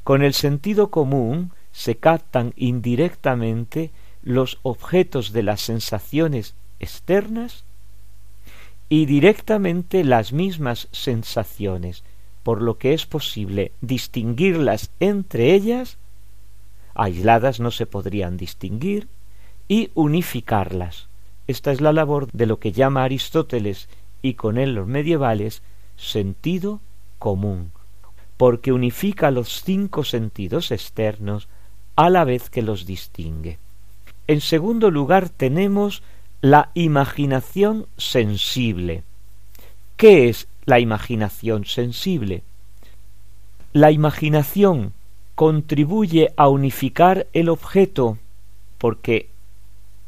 Con 0.02 0.22
el 0.22 0.34
sentido 0.34 0.90
común 0.90 1.52
se 1.74 1.96
captan 1.96 2.54
indirectamente 2.56 3.90
los 4.22 4.60
objetos 4.62 5.32
de 5.32 5.42
las 5.42 5.60
sensaciones 5.60 6.54
externas 6.78 7.64
y 8.88 9.06
directamente 9.06 10.04
las 10.04 10.32
mismas 10.32 10.86
sensaciones, 10.92 12.04
por 12.44 12.62
lo 12.62 12.78
que 12.78 12.94
es 12.94 13.06
posible 13.06 13.72
distinguirlas 13.80 14.92
entre 15.00 15.52
ellas, 15.52 15.98
aisladas 16.94 17.58
no 17.58 17.72
se 17.72 17.86
podrían 17.86 18.36
distinguir, 18.36 19.08
y 19.66 19.90
unificarlas. 19.94 21.08
Esta 21.48 21.72
es 21.72 21.80
la 21.80 21.92
labor 21.92 22.30
de 22.30 22.46
lo 22.46 22.60
que 22.60 22.70
llama 22.70 23.02
Aristóteles 23.02 23.88
y 24.22 24.34
con 24.34 24.58
él 24.58 24.76
los 24.76 24.86
medievales 24.86 25.62
sentido 25.96 26.80
común, 27.18 27.72
porque 28.36 28.70
unifica 28.70 29.32
los 29.32 29.62
cinco 29.62 30.04
sentidos 30.04 30.70
externos 30.70 31.48
a 31.96 32.10
la 32.10 32.24
vez 32.24 32.50
que 32.50 32.62
los 32.62 32.86
distingue. 32.86 33.58
En 34.26 34.40
segundo 34.40 34.90
lugar 34.90 35.28
tenemos 35.28 36.02
la 36.40 36.70
imaginación 36.74 37.86
sensible. 37.96 39.02
¿Qué 39.96 40.28
es 40.28 40.48
la 40.64 40.80
imaginación 40.80 41.64
sensible? 41.64 42.42
La 43.72 43.90
imaginación 43.90 44.92
contribuye 45.34 46.32
a 46.36 46.48
unificar 46.48 47.26
el 47.32 47.48
objeto 47.48 48.18
porque 48.78 49.28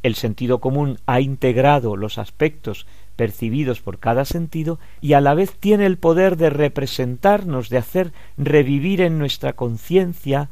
el 0.03 0.14
sentido 0.14 0.61
común 0.61 0.99
ha 1.07 1.20
integrado 1.20 1.96
los 1.96 2.18
aspectos 2.18 2.87
percibidos 3.16 3.81
por 3.81 3.99
cada 3.99 4.25
sentido 4.25 4.79
y 5.01 5.14
a 5.14 5.20
la 5.20 5.35
vez 5.35 5.55
tiene 5.59 5.87
el 5.87 5.96
poder 5.96 6.37
de 6.37 6.51
representarnos, 6.51 7.70
de 7.70 7.79
hacer 7.79 8.12
revivir 8.37 9.01
en 9.01 9.18
nuestra 9.18 9.55
conciencia 9.55 10.51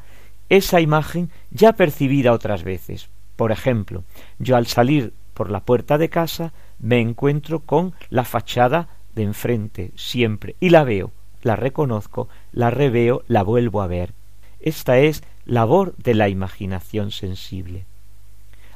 esa 0.57 0.81
imagen 0.81 1.31
ya 1.51 1.75
percibida 1.75 2.33
otras 2.33 2.65
veces. 2.65 3.09
Por 3.37 3.53
ejemplo, 3.53 4.05
yo 4.39 4.57
al 4.57 4.67
salir 4.67 5.13
por 5.35 5.51
la 5.51 5.61
puerta 5.61 5.99
de 5.99 6.09
casa 6.09 6.53
me 6.79 7.01
encuentro 7.01 7.61
con 7.61 7.95
la 8.11 8.25
fachada 8.25 8.89
de 9.15 9.23
enfrente 9.23 9.91
siempre 9.97 10.57
y 10.61 10.71
la 10.71 10.85
veo, 10.85 11.13
la 11.43 11.57
reconozco, 11.57 12.29
la 12.53 12.71
reveo, 12.71 13.23
la 13.29 13.43
vuelvo 13.43 13.83
a 13.83 13.87
ver. 13.87 14.13
Esta 14.61 14.99
es 14.99 15.23
labor 15.45 15.95
de 15.97 16.15
la 16.15 16.29
imaginación 16.29 17.11
sensible. 17.11 17.85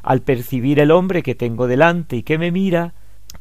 Al 0.03 0.21
percibir 0.21 0.81
el 0.81 0.91
hombre 0.91 1.23
que 1.23 1.35
tengo 1.35 1.67
delante 1.67 2.17
y 2.17 2.23
que 2.23 2.39
me 2.39 2.51
mira, 2.51 2.93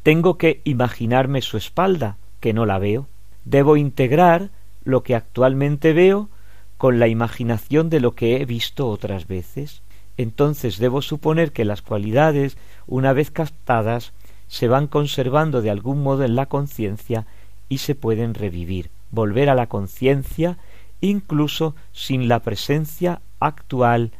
tengo 0.02 0.38
que 0.38 0.60
imaginarme 0.64 1.42
su 1.42 1.56
espalda, 1.56 2.16
que 2.40 2.52
no 2.52 2.66
la 2.66 2.78
veo. 2.78 3.06
Debo 3.44 3.76
integrar 3.76 4.50
lo 4.84 5.02
que 5.02 5.14
actualmente 5.14 5.92
veo 5.92 6.30
con 6.78 6.98
la 6.98 7.08
imaginación 7.08 7.90
de 7.90 8.00
lo 8.00 8.14
que 8.14 8.40
he 8.40 8.44
visto 8.46 8.88
otras 8.88 9.26
veces. 9.26 9.82
Entonces 10.16 10.78
debo 10.78 11.02
suponer 11.02 11.52
que 11.52 11.64
las 11.64 11.82
cualidades, 11.82 12.56
una 12.86 13.12
vez 13.12 13.30
captadas, 13.30 14.12
se 14.48 14.66
van 14.66 14.86
conservando 14.86 15.60
de 15.60 15.70
algún 15.70 16.02
modo 16.02 16.24
en 16.24 16.34
la 16.34 16.46
conciencia 16.46 17.26
y 17.68 17.78
se 17.78 17.94
pueden 17.94 18.32
revivir, 18.32 18.88
volver 19.10 19.50
a 19.50 19.54
la 19.54 19.66
conciencia 19.66 20.56
incluso 21.00 21.76
sin 21.92 22.26
la 22.26 22.40
presencia 22.40 23.20
actual 23.38 24.10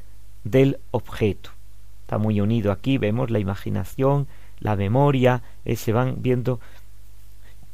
del 0.44 0.78
objeto 0.90 1.50
está 2.08 2.16
muy 2.16 2.40
unido 2.40 2.72
aquí, 2.72 2.96
vemos 2.96 3.30
la 3.30 3.38
imaginación, 3.38 4.28
la 4.60 4.76
memoria, 4.76 5.42
eh, 5.66 5.76
se 5.76 5.92
van 5.92 6.22
viendo. 6.22 6.58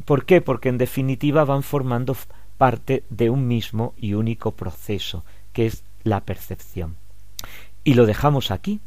¿Por 0.05 0.24
qué? 0.24 0.41
Porque 0.41 0.68
en 0.68 0.76
definitiva 0.76 1.45
van 1.45 1.62
formando 1.62 2.16
parte 2.57 3.05
de 3.11 3.30
un 3.30 3.46
mismo 3.46 3.94
y 3.96 4.14
único 4.14 4.52
proceso, 4.52 5.24
que 5.52 5.66
es 5.66 5.84
la 6.02 6.20
percepción. 6.20 6.96
Y 7.82 7.94
lo 7.94 8.07
dejamos 8.07 8.50
aquí, 8.50 8.80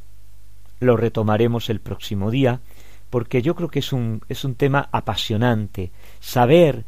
lo 0.79 0.97
retomaremos 0.97 1.69
el 1.69 1.79
próximo 1.79 2.31
día, 2.31 2.61
porque 3.09 3.41
yo 3.41 3.55
creo 3.55 3.69
que 3.69 3.79
es 3.79 3.93
un, 3.93 4.21
es 4.29 4.43
un 4.43 4.55
tema 4.55 4.89
apasionante, 4.91 5.91
saber 6.19 6.85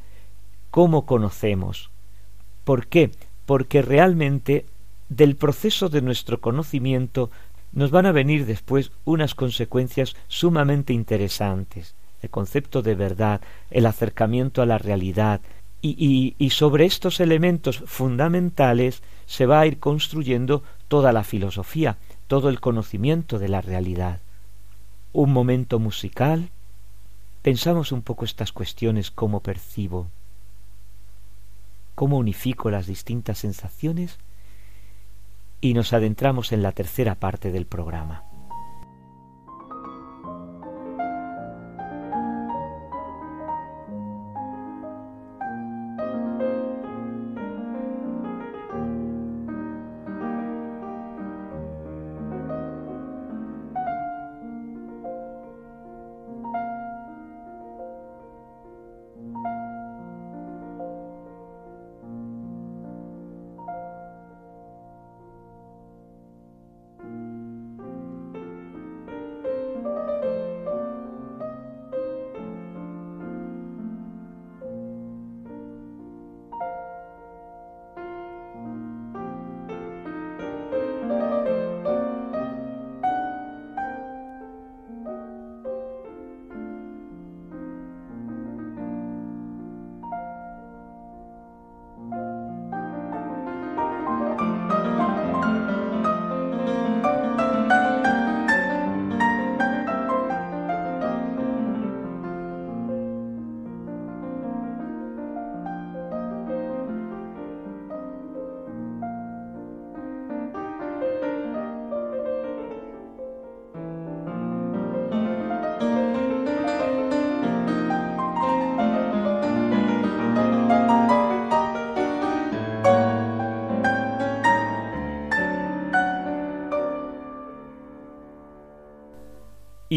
cómo 0.71 1.05
conocemos. 1.05 1.89
¿Por 2.63 2.87
qué? 2.87 3.11
Porque 3.45 3.81
realmente 3.81 4.65
del 5.07 5.35
proceso 5.35 5.89
de 5.89 6.01
nuestro 6.01 6.39
conocimiento 6.39 7.31
nos 7.71 7.91
van 7.91 8.05
a 8.05 8.11
venir 8.11 8.45
después 8.45 8.91
unas 9.05 9.35
consecuencias 9.35 10.15
sumamente 10.27 10.93
interesantes. 10.93 11.95
El 12.21 12.29
concepto 12.29 12.81
de 12.81 12.95
verdad, 12.95 13.41
el 13.71 13.85
acercamiento 13.85 14.61
a 14.61 14.65
la 14.65 14.77
realidad, 14.77 15.41
y, 15.81 16.49
sobre 16.49 16.85
estos 16.85 17.19
elementos 17.19 17.83
fundamentales 17.85 19.01
se 19.25 19.45
va 19.45 19.61
a 19.61 19.67
ir 19.67 19.79
construyendo 19.79 20.63
toda 20.87 21.13
la 21.13 21.23
filosofía, 21.23 21.97
todo 22.27 22.49
el 22.49 22.59
conocimiento 22.59 23.39
de 23.39 23.49
la 23.49 23.61
realidad. 23.61 24.19
Un 25.13 25.31
momento 25.31 25.79
musical. 25.79 26.49
Pensamos 27.41 27.91
un 27.91 28.01
poco 28.01 28.25
estas 28.25 28.51
cuestiones, 28.51 29.11
cómo 29.11 29.39
percibo, 29.39 30.07
cómo 31.95 32.17
unifico 32.17 32.69
las 32.69 32.85
distintas 32.85 33.39
sensaciones 33.39 34.19
y 35.61 35.73
nos 35.73 35.93
adentramos 35.93 36.51
en 36.51 36.61
la 36.61 36.73
tercera 36.73 37.15
parte 37.15 37.51
del 37.51 37.65
programa. 37.65 38.28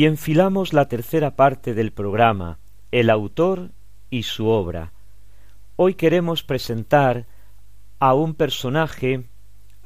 Y 0.03 0.07
enfilamos 0.07 0.73
la 0.73 0.89
tercera 0.89 1.37
parte 1.37 1.75
del 1.75 1.93
programa, 1.93 2.59
el 2.91 3.09
autor 3.09 3.71
y 4.11 4.25
su 4.25 4.49
obra. 4.49 4.93
Hoy 5.77 5.95
queremos 5.95 6.43
presentar 6.43 7.27
a 8.01 8.13
un 8.13 8.35
personaje, 8.35 9.23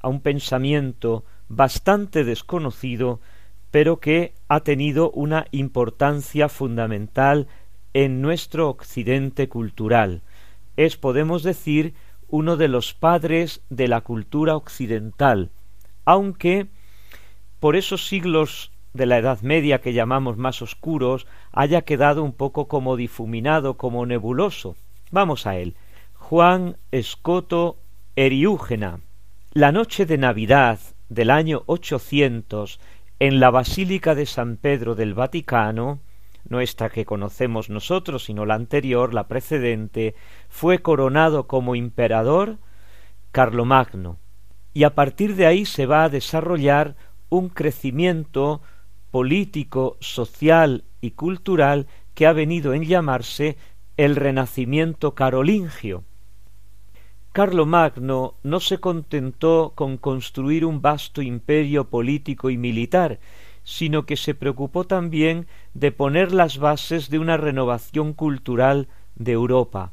a 0.00 0.08
un 0.08 0.22
pensamiento 0.22 1.26
bastante 1.50 2.24
desconocido, 2.24 3.20
pero 3.70 4.00
que 4.00 4.32
ha 4.48 4.60
tenido 4.60 5.10
una 5.10 5.48
importancia 5.50 6.48
fundamental 6.48 7.46
en 7.92 8.22
nuestro 8.22 8.70
occidente 8.70 9.50
cultural. 9.50 10.22
Es, 10.78 10.96
podemos 10.96 11.42
decir, 11.42 11.92
uno 12.28 12.56
de 12.56 12.68
los 12.68 12.94
padres 12.94 13.60
de 13.68 13.86
la 13.86 14.00
cultura 14.00 14.56
occidental, 14.56 15.50
aunque 16.06 16.68
por 17.60 17.76
esos 17.76 18.06
siglos 18.06 18.72
de 18.96 19.06
la 19.06 19.18
Edad 19.18 19.40
Media 19.42 19.80
que 19.80 19.92
llamamos 19.92 20.36
más 20.36 20.62
oscuros 20.62 21.26
haya 21.52 21.82
quedado 21.82 22.24
un 22.24 22.32
poco 22.32 22.66
como 22.66 22.96
difuminado, 22.96 23.76
como 23.76 24.06
nebuloso. 24.06 24.76
Vamos 25.10 25.46
a 25.46 25.56
él. 25.56 25.76
Juan 26.14 26.76
Escoto 26.90 27.78
Eriúgena. 28.16 29.00
La 29.52 29.72
noche 29.72 30.06
de 30.06 30.18
Navidad 30.18 30.80
del 31.08 31.30
año 31.30 31.62
800 31.66 32.80
en 33.20 33.40
la 33.40 33.50
Basílica 33.50 34.14
de 34.14 34.26
San 34.26 34.56
Pedro 34.56 34.94
del 34.94 35.14
Vaticano, 35.14 36.00
no 36.48 36.60
esta 36.60 36.90
que 36.90 37.04
conocemos 37.04 37.70
nosotros, 37.70 38.24
sino 38.24 38.44
la 38.44 38.54
anterior, 38.54 39.14
la 39.14 39.26
precedente, 39.26 40.14
fue 40.48 40.80
coronado 40.80 41.46
como 41.46 41.74
emperador 41.74 42.58
Carlomagno, 43.32 44.18
y 44.74 44.84
a 44.84 44.94
partir 44.94 45.36
de 45.36 45.46
ahí 45.46 45.64
se 45.64 45.86
va 45.86 46.04
a 46.04 46.08
desarrollar 46.08 46.96
un 47.28 47.48
crecimiento 47.48 48.60
político, 49.16 49.96
social 50.00 50.84
y 51.00 51.12
cultural 51.12 51.86
que 52.12 52.26
ha 52.26 52.34
venido 52.34 52.74
en 52.74 52.84
llamarse 52.84 53.56
el 53.96 54.14
Renacimiento 54.14 55.14
carolingio. 55.14 56.04
Carlomagno 57.32 58.34
no 58.42 58.60
se 58.60 58.76
contentó 58.76 59.72
con 59.74 59.96
construir 59.96 60.66
un 60.66 60.82
vasto 60.82 61.22
imperio 61.22 61.88
político 61.88 62.50
y 62.50 62.58
militar, 62.58 63.18
sino 63.64 64.04
que 64.04 64.18
se 64.18 64.34
preocupó 64.34 64.84
también 64.84 65.46
de 65.72 65.92
poner 65.92 66.32
las 66.32 66.58
bases 66.58 67.08
de 67.08 67.18
una 67.18 67.38
renovación 67.38 68.12
cultural 68.12 68.86
de 69.14 69.32
Europa. 69.32 69.92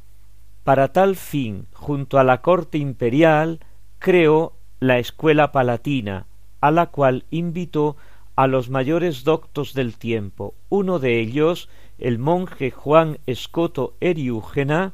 Para 0.65 0.91
tal 0.91 1.15
fin, 1.15 1.67
junto 1.71 2.19
a 2.19 2.25
la 2.25 2.41
corte 2.41 2.77
imperial, 2.77 3.61
creó 3.99 4.51
la 4.81 4.99
escuela 4.99 5.53
palatina, 5.53 6.25
a 6.59 6.71
la 6.71 6.87
cual 6.87 7.23
invitó 7.31 7.95
a 8.35 8.47
los 8.47 8.69
mayores 8.69 9.23
doctos 9.23 9.73
del 9.73 9.97
tiempo. 9.97 10.55
Uno 10.69 10.99
de 10.99 11.19
ellos, 11.19 11.69
el 11.97 12.19
monje 12.19 12.71
Juan 12.71 13.19
Escoto 13.25 13.95
Eriúgena, 13.99 14.93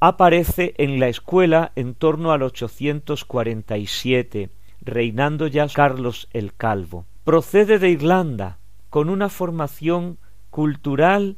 aparece 0.00 0.74
en 0.78 0.98
la 0.98 1.08
escuela 1.08 1.72
en 1.76 1.94
torno 1.94 2.32
al 2.32 2.42
847, 2.42 4.48
reinando 4.80 5.46
ya 5.46 5.68
Carlos 5.68 6.28
el 6.32 6.54
Calvo. 6.54 7.04
Procede 7.24 7.78
de 7.78 7.90
Irlanda, 7.90 8.58
con 8.88 9.10
una 9.10 9.28
formación 9.28 10.18
cultural 10.48 11.36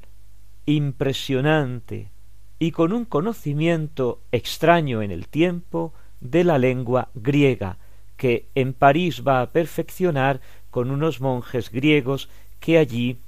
impresionante 0.64 2.10
y 2.58 2.70
con 2.70 2.92
un 2.92 3.04
conocimiento 3.04 4.20
extraño 4.30 5.02
en 5.02 5.10
el 5.10 5.26
tiempo 5.26 5.92
de 6.20 6.44
la 6.44 6.58
lengua 6.58 7.08
griega, 7.14 7.78
que 8.16 8.48
en 8.54 8.72
París 8.72 9.24
va 9.26 9.40
a 9.40 9.50
perfeccionar 9.50 10.40
con 10.72 10.90
unos 10.90 11.20
monjes 11.20 11.70
griegos 11.70 12.30
que 12.58 12.78
allí 12.78 13.18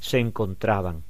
se 0.00 0.18
encontraban. 0.18 1.04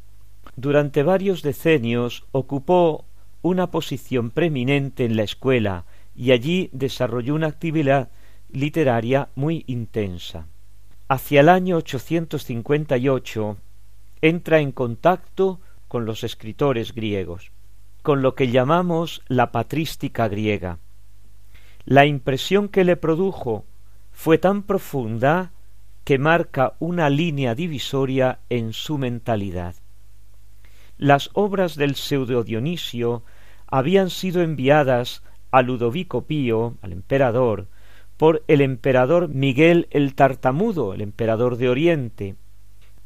Durante 0.54 1.02
varios 1.02 1.42
decenios 1.42 2.24
ocupó 2.30 3.06
una 3.40 3.70
posición 3.70 4.30
preeminente 4.30 5.06
en 5.06 5.16
la 5.16 5.22
escuela 5.22 5.86
y 6.14 6.32
allí 6.32 6.68
desarrolló 6.72 7.34
una 7.34 7.46
actividad 7.46 8.10
literaria 8.52 9.30
muy 9.34 9.64
intensa. 9.66 10.46
Hacia 11.08 11.40
el 11.40 11.48
año 11.48 11.78
858 11.78 13.56
entra 14.20 14.60
en 14.60 14.72
contacto 14.72 15.58
con 15.88 16.04
los 16.04 16.22
escritores 16.22 16.94
griegos, 16.94 17.50
con 18.02 18.20
lo 18.20 18.34
que 18.34 18.50
llamamos 18.50 19.22
la 19.26 19.52
patrística 19.52 20.28
griega. 20.28 20.78
La 21.86 22.04
impresión 22.04 22.68
que 22.68 22.84
le 22.84 22.96
produjo 22.96 23.64
fue 24.22 24.36
tan 24.36 24.64
profunda 24.64 25.50
que 26.04 26.18
marca 26.18 26.74
una 26.78 27.08
línea 27.08 27.54
divisoria 27.54 28.40
en 28.50 28.74
su 28.74 28.98
mentalidad. 28.98 29.76
Las 30.98 31.30
obras 31.32 31.74
del 31.74 31.94
pseudo 31.94 32.44
Dionisio 32.44 33.22
habían 33.66 34.10
sido 34.10 34.42
enviadas 34.42 35.22
a 35.50 35.62
Ludovico 35.62 36.26
Pío, 36.26 36.76
al 36.82 36.92
emperador, 36.92 37.68
por 38.18 38.44
el 38.46 38.60
emperador 38.60 39.30
Miguel 39.30 39.88
el 39.90 40.14
Tartamudo, 40.14 40.92
el 40.92 41.00
emperador 41.00 41.56
de 41.56 41.70
Oriente. 41.70 42.36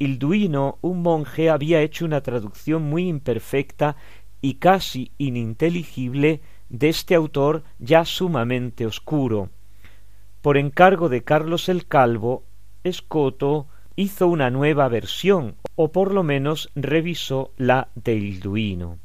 Ilduino, 0.00 0.78
un 0.80 1.02
monje, 1.02 1.48
había 1.48 1.80
hecho 1.80 2.04
una 2.06 2.22
traducción 2.22 2.82
muy 2.82 3.06
imperfecta 3.06 3.94
y 4.42 4.54
casi 4.54 5.12
ininteligible 5.18 6.40
de 6.70 6.88
este 6.88 7.14
autor 7.14 7.62
ya 7.78 8.04
sumamente 8.04 8.84
oscuro. 8.84 9.50
Por 10.44 10.58
encargo 10.58 11.08
de 11.08 11.24
Carlos 11.24 11.70
el 11.70 11.86
Calvo, 11.86 12.44
Escoto 12.82 13.66
hizo 13.96 14.28
una 14.28 14.50
nueva 14.50 14.86
versión, 14.88 15.56
o 15.74 15.90
por 15.90 16.12
lo 16.12 16.22
menos 16.22 16.70
revisó 16.74 17.54
la 17.56 17.88
de 17.94 18.16
Ilduino. 18.16 18.98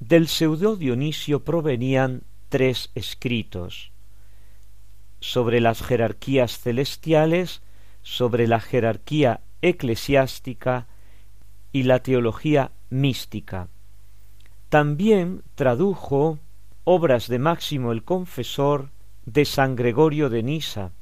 Del 0.00 0.26
pseudo 0.26 0.74
Dionisio 0.74 1.44
provenían 1.44 2.24
tres 2.48 2.90
escritos 2.96 3.92
sobre 5.20 5.60
las 5.60 5.80
jerarquías 5.80 6.58
celestiales, 6.58 7.62
sobre 8.02 8.48
la 8.48 8.58
jerarquía 8.58 9.42
eclesiástica 9.62 10.88
y 11.70 11.84
la 11.84 12.00
teología 12.00 12.72
mística. 12.90 13.68
También 14.70 15.44
tradujo 15.54 16.40
obras 16.82 17.28
de 17.28 17.38
Máximo 17.38 17.92
el 17.92 18.02
Confesor, 18.02 18.90
de 19.26 19.44
San 19.44 19.76
Gregorio 19.76 20.28
de 20.30 20.42
Nisa. 20.42 20.92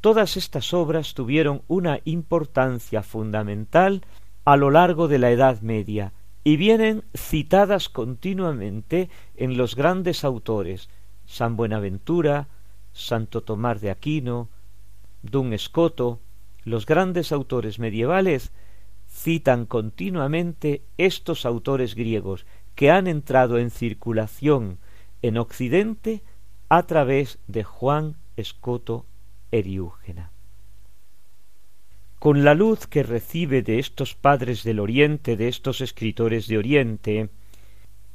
Todas 0.00 0.36
estas 0.36 0.72
obras 0.72 1.14
tuvieron 1.14 1.62
una 1.68 2.00
importancia 2.04 3.02
fundamental 3.02 4.02
a 4.44 4.56
lo 4.56 4.70
largo 4.70 5.08
de 5.08 5.18
la 5.18 5.30
Edad 5.30 5.60
Media 5.60 6.12
y 6.44 6.56
vienen 6.56 7.04
citadas 7.14 7.88
continuamente 7.88 9.10
en 9.36 9.56
los 9.58 9.74
grandes 9.74 10.24
autores 10.24 10.88
San 11.26 11.56
Buenaventura, 11.56 12.48
Santo 12.92 13.42
Tomás 13.42 13.80
de 13.82 13.90
Aquino, 13.90 14.48
Dun 15.22 15.52
Escoto, 15.52 16.20
los 16.64 16.86
grandes 16.86 17.32
autores 17.32 17.78
medievales 17.78 18.52
citan 19.10 19.66
continuamente 19.66 20.82
estos 20.96 21.44
autores 21.44 21.94
griegos 21.94 22.46
que 22.74 22.90
han 22.90 23.06
entrado 23.06 23.58
en 23.58 23.70
circulación 23.70 24.78
en 25.22 25.38
Occidente 25.38 26.22
a 26.68 26.82
través 26.82 27.38
de 27.46 27.64
Juan 27.64 28.16
Escoto 28.36 29.06
Eriúgena. 29.50 30.30
Con 32.18 32.44
la 32.44 32.54
luz 32.54 32.86
que 32.86 33.02
recibe 33.02 33.62
de 33.62 33.78
estos 33.78 34.14
padres 34.14 34.64
del 34.64 34.80
Oriente, 34.80 35.36
de 35.36 35.48
estos 35.48 35.80
escritores 35.80 36.46
de 36.46 36.58
Oriente, 36.58 37.30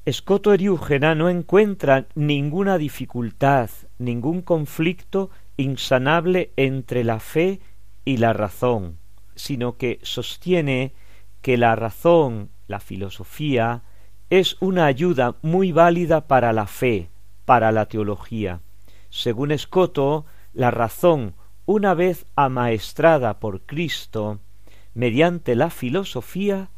Escoto 0.06 0.54
Eriúgena 0.54 1.16
no 1.16 1.30
encuentra 1.30 2.08
ninguna 2.14 2.78
dificultad, 2.78 3.70
ningún 3.98 4.42
conflicto 4.42 5.30
insanable 5.58 6.52
entre 6.58 7.04
la 7.04 7.20
fe 7.20 7.62
y 8.04 8.18
la 8.18 8.34
razón, 8.34 8.98
sino 9.36 9.78
que 9.78 10.00
sostiene 10.04 10.94
que 11.42 11.58
la 11.58 11.76
razón, 11.76 12.50
la 12.68 12.80
filosofía, 12.80 13.84
es 14.30 14.58
una 14.60 14.86
ayuda 14.86 15.38
muy 15.42 15.72
válida 15.72 16.28
para 16.28 16.52
la 16.54 16.68
fe, 16.68 17.10
para 17.46 17.72
la 17.72 17.88
teología. 17.88 18.62
Según 19.10 19.52
Escoto, 19.52 20.26
la 20.54 20.72
razón, 20.72 21.36
una 21.66 21.94
vez 21.94 22.26
amaestrada 22.36 23.40
por 23.40 23.62
Cristo, 23.62 24.40
mediante 24.94 25.56
la 25.56 25.70
filosofía, 25.70 26.70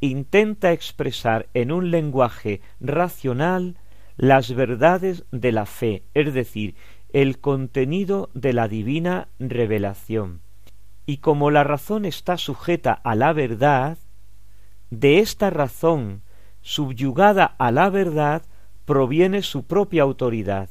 intenta 0.00 0.72
expresar 0.72 1.48
en 1.54 1.72
un 1.72 1.90
lenguaje 1.90 2.60
racional 2.80 3.76
las 4.16 4.54
verdades 4.54 5.24
de 5.30 5.52
la 5.52 5.66
fe, 5.66 6.04
es 6.14 6.32
decir, 6.32 6.74
el 7.12 7.38
contenido 7.38 8.30
de 8.34 8.52
la 8.52 8.68
divina 8.68 9.28
revelación. 9.38 10.40
Y 11.06 11.18
como 11.18 11.50
la 11.50 11.64
razón 11.64 12.04
está 12.04 12.36
sujeta 12.36 12.92
a 12.92 13.14
la 13.14 13.32
verdad, 13.32 13.98
de 14.90 15.20
esta 15.20 15.50
razón 15.50 16.22
subyugada 16.62 17.44
a 17.44 17.70
la 17.70 17.90
verdad 17.90 18.42
proviene 18.86 19.42
su 19.42 19.64
propia 19.64 20.02
autoridad. 20.02 20.70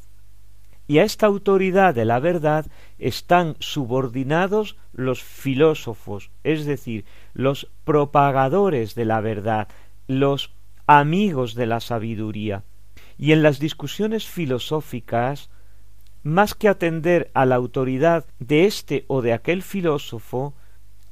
Y 0.87 0.99
a 0.99 1.03
esta 1.03 1.25
autoridad 1.27 1.93
de 1.93 2.05
la 2.05 2.19
verdad 2.19 2.65
están 2.97 3.55
subordinados 3.59 4.77
los 4.93 5.21
filósofos, 5.23 6.31
es 6.43 6.65
decir, 6.65 7.05
los 7.33 7.69
propagadores 7.83 8.95
de 8.95 9.05
la 9.05 9.19
verdad, 9.19 9.67
los 10.07 10.53
amigos 10.87 11.55
de 11.55 11.65
la 11.65 11.79
sabiduría. 11.79 12.63
Y 13.17 13.31
en 13.31 13.43
las 13.43 13.59
discusiones 13.59 14.27
filosóficas, 14.27 15.49
más 16.23 16.53
que 16.53 16.69
atender 16.69 17.31
a 17.33 17.45
la 17.45 17.55
autoridad 17.55 18.25
de 18.39 18.65
este 18.65 19.05
o 19.07 19.21
de 19.21 19.33
aquel 19.33 19.63
filósofo, 19.63 20.53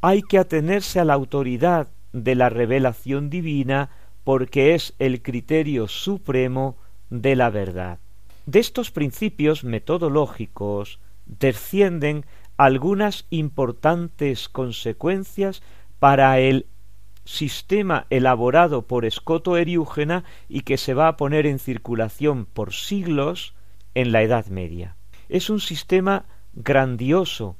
hay 0.01 0.21
que 0.21 0.37
atenerse 0.37 0.99
a 0.99 1.05
la 1.05 1.13
autoridad 1.13 1.87
de 2.11 2.35
la 2.35 2.49
revelación 2.49 3.29
divina 3.29 3.89
porque 4.23 4.75
es 4.75 4.93
el 4.99 5.21
criterio 5.21 5.87
supremo 5.87 6.77
de 7.09 7.35
la 7.35 7.49
verdad. 7.49 7.99
De 8.45 8.59
estos 8.59 8.91
principios 8.91 9.63
metodológicos 9.63 10.99
descienden 11.25 12.25
algunas 12.57 13.25
importantes 13.29 14.49
consecuencias 14.49 15.63
para 15.99 16.39
el 16.39 16.67
sistema 17.25 18.05
elaborado 18.09 18.85
por 18.85 19.05
Escoto 19.05 19.55
Eriúgena 19.57 20.23
y 20.49 20.61
que 20.61 20.77
se 20.77 20.93
va 20.93 21.07
a 21.07 21.17
poner 21.17 21.45
en 21.45 21.59
circulación 21.59 22.45
por 22.45 22.73
siglos 22.73 23.55
en 23.95 24.11
la 24.11 24.21
Edad 24.21 24.47
Media. 24.47 24.97
Es 25.29 25.49
un 25.49 25.59
sistema 25.59 26.25
grandioso 26.53 27.55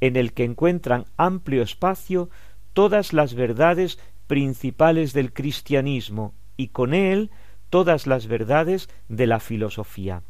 en 0.00 0.16
el 0.16 0.32
que 0.32 0.44
encuentran 0.44 1.06
amplio 1.16 1.62
espacio 1.62 2.30
todas 2.72 3.12
las 3.12 3.34
verdades 3.34 3.98
principales 4.26 5.12
del 5.12 5.32
cristianismo 5.32 6.34
y 6.56 6.68
con 6.68 6.94
él 6.94 7.30
todas 7.70 8.06
las 8.06 8.26
verdades 8.26 8.88
de 9.08 9.26
la 9.26 9.40
filosofía. 9.40 10.22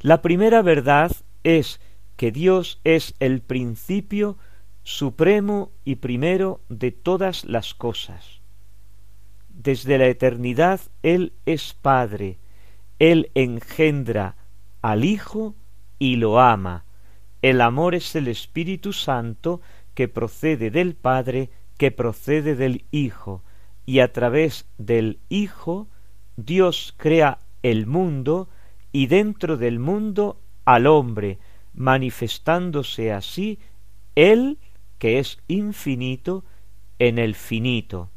La 0.00 0.22
primera 0.22 0.62
verdad 0.62 1.12
es 1.44 1.80
que 2.16 2.32
Dios 2.32 2.80
es 2.84 3.14
el 3.20 3.40
principio 3.40 4.36
supremo 4.82 5.70
y 5.84 5.96
primero 5.96 6.60
de 6.68 6.90
todas 6.90 7.44
las 7.44 7.74
cosas. 7.74 8.40
Desde 9.48 9.98
la 9.98 10.06
eternidad 10.06 10.80
Él 11.02 11.32
es 11.46 11.74
Padre, 11.74 12.38
Él 12.98 13.30
engendra 13.34 14.36
al 14.82 15.04
Hijo 15.04 15.54
y 15.98 16.16
lo 16.16 16.40
ama. 16.40 16.84
El 17.42 17.60
amor 17.60 17.94
es 17.94 18.14
el 18.16 18.28
Espíritu 18.28 18.92
Santo 18.92 19.60
que 19.94 20.08
procede 20.08 20.70
del 20.70 20.94
Padre, 20.94 21.50
que 21.76 21.90
procede 21.90 22.54
del 22.54 22.84
Hijo, 22.90 23.42
y 23.84 24.00
a 24.00 24.12
través 24.12 24.66
del 24.78 25.18
Hijo 25.28 25.88
Dios 26.38 26.94
crea 26.96 27.40
el 27.64 27.88
mundo 27.88 28.48
y 28.92 29.08
dentro 29.08 29.56
del 29.56 29.80
mundo 29.80 30.40
al 30.64 30.86
hombre, 30.86 31.40
manifestándose 31.74 33.12
así 33.12 33.58
Él 34.14 34.58
que 34.98 35.18
es 35.18 35.38
infinito 35.48 36.44
en 37.00 37.18
el 37.18 37.34
finito. 37.34 38.10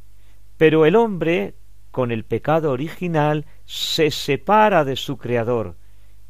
Pero 0.58 0.86
el 0.86 0.96
hombre, 0.98 1.56
con 1.90 2.12
el 2.12 2.24
pecado 2.24 2.72
original, 2.72 3.48
se 3.66 4.12
separa 4.12 4.86
de 4.86 4.98
su 4.98 5.18
Creador, 5.18 5.76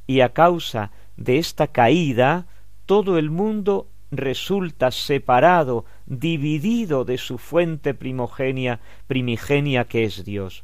y 0.08 0.22
a 0.22 0.32
causa 0.32 0.92
de 1.18 1.40
esta 1.40 1.68
caída, 1.68 2.48
todo 2.86 3.18
el 3.18 3.30
mundo 3.30 3.90
resulta 4.12 4.92
separado, 4.92 5.84
dividido 6.06 7.04
de 7.04 7.18
su 7.18 7.38
fuente 7.38 7.94
primogenia, 7.94 8.80
primigenia 9.08 9.84
que 9.84 10.06
es 10.06 10.24
Dios. 10.24 10.64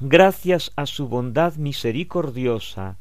Gracias 0.00 0.70
a 0.76 0.86
su 0.86 1.08
bondad 1.08 1.56
misericordiosa, 1.56 2.98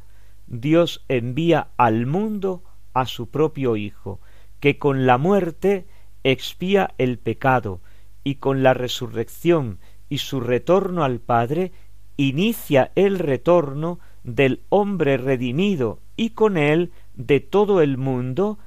Dios 0.48 1.06
envía 1.10 1.68
al 1.78 2.08
mundo 2.08 2.64
a 2.93 3.06
su 3.06 3.30
propio 3.30 3.76
Hijo, 3.76 4.20
que 4.60 4.80
con 4.80 5.06
la 5.06 5.20
muerte 5.20 5.86
expía 6.24 6.95
el 6.98 7.20
pecado 7.20 7.82
y 8.24 8.36
con 8.36 8.64
la 8.64 8.74
resurrección 8.74 9.78
y 10.10 10.18
su 10.18 10.39
retorno 10.39 11.04
al 11.04 11.20
Padre 11.20 11.72
inicia 12.18 12.91
el 12.95 13.20
retorno 13.20 14.00
del 14.24 14.62
hombre 14.70 15.18
redimido 15.18 16.00
y 16.16 16.32
con 16.32 16.58
él 16.58 16.91
de 17.14 17.41
todo 17.41 17.82
el 17.82 18.00
mundo 18.00 18.58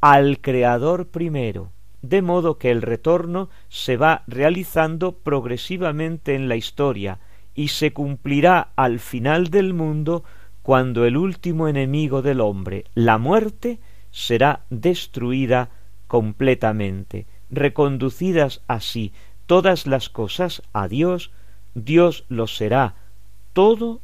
al 0.00 0.40
Creador 0.40 1.08
primero, 1.08 1.72
de 2.02 2.22
modo 2.22 2.56
que 2.56 2.70
el 2.70 2.82
retorno 2.82 3.50
se 3.68 3.96
va 3.96 4.22
realizando 4.28 5.18
progresivamente 5.18 6.36
en 6.36 6.48
la 6.48 6.54
historia 6.54 7.18
y 7.54 7.68
se 7.68 7.92
cumplirá 7.92 8.72
al 8.76 8.98
final 9.00 9.48
del 9.48 9.74
mundo 9.74 10.24
cuando 10.62 11.04
el 11.04 11.16
último 11.16 11.68
enemigo 11.68 12.22
del 12.22 12.40
hombre, 12.40 12.84
la 12.94 13.18
muerte, 13.18 13.80
será 14.10 14.64
destruida 14.70 15.70
completamente, 16.06 17.26
reconducidas 17.50 18.62
así 18.66 19.12
todas 19.46 19.86
las 19.86 20.08
cosas 20.08 20.62
a 20.72 20.88
Dios, 20.88 21.30
Dios 21.74 22.24
lo 22.28 22.46
será 22.46 22.94
todo 23.52 24.00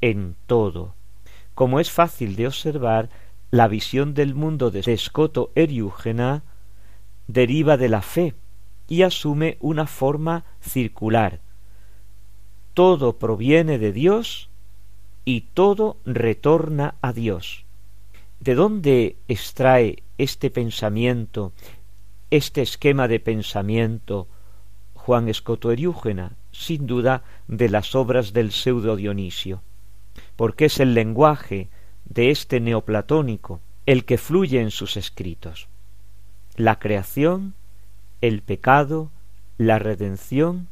en 0.00 0.36
todo. 0.46 0.94
Como 1.54 1.80
es 1.80 1.90
fácil 1.90 2.36
de 2.36 2.46
observar, 2.46 3.08
la 3.50 3.68
visión 3.68 4.14
del 4.14 4.34
mundo 4.34 4.70
de 4.70 4.80
Escoto 4.80 5.50
Eriúgena 5.54 6.42
deriva 7.26 7.76
de 7.76 7.88
la 7.88 8.02
fe 8.02 8.34
y 8.88 9.02
asume 9.02 9.56
una 9.60 9.86
forma 9.86 10.44
circular. 10.60 11.40
Todo 12.74 13.18
proviene 13.18 13.78
de 13.78 13.92
Dios 13.92 14.48
y 15.24 15.42
todo 15.52 15.98
retorna 16.04 16.94
a 17.02 17.12
Dios. 17.12 17.64
¿De 18.40 18.54
dónde 18.54 19.16
extrae 19.28 20.02
este 20.18 20.50
pensamiento, 20.50 21.52
este 22.30 22.62
esquema 22.62 23.06
de 23.08 23.20
pensamiento 23.20 24.26
Juan 24.94 25.28
Escoto 25.28 25.70
Eriúgena? 25.70 26.32
Sin 26.50 26.86
duda 26.86 27.22
de 27.46 27.68
las 27.68 27.94
obras 27.94 28.32
del 28.32 28.52
pseudo 28.52 28.96
Dionisio, 28.96 29.62
porque 30.36 30.66
es 30.66 30.80
el 30.80 30.94
lenguaje 30.94 31.68
de 32.04 32.30
este 32.30 32.60
neoplatónico 32.60 33.60
el 33.86 34.04
que 34.04 34.18
fluye 34.18 34.60
en 34.60 34.70
sus 34.70 34.96
escritos. 34.96 35.68
La 36.56 36.78
creación, 36.78 37.54
el 38.20 38.42
pecado, 38.42 39.10
la 39.56 39.78
redención 39.78 40.68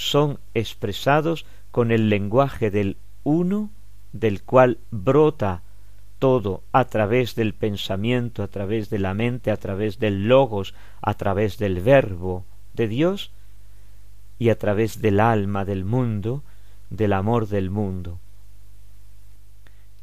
son 0.00 0.40
expresados 0.54 1.44
con 1.70 1.92
el 1.92 2.08
lenguaje 2.08 2.70
del 2.70 2.96
uno 3.22 3.70
del 4.14 4.42
cual 4.42 4.78
brota 4.90 5.62
todo 6.18 6.62
a 6.72 6.86
través 6.86 7.34
del 7.34 7.52
pensamiento, 7.52 8.42
a 8.42 8.48
través 8.48 8.88
de 8.88 8.98
la 8.98 9.12
mente, 9.12 9.50
a 9.50 9.58
través 9.58 9.98
del 9.98 10.26
logos, 10.26 10.74
a 11.02 11.12
través 11.14 11.58
del 11.58 11.82
verbo 11.82 12.46
de 12.72 12.88
Dios 12.88 13.30
y 14.38 14.48
a 14.48 14.58
través 14.58 15.02
del 15.02 15.20
alma 15.20 15.66
del 15.66 15.84
mundo, 15.84 16.44
del 16.88 17.12
amor 17.12 17.46
del 17.48 17.68
mundo. 17.68 18.20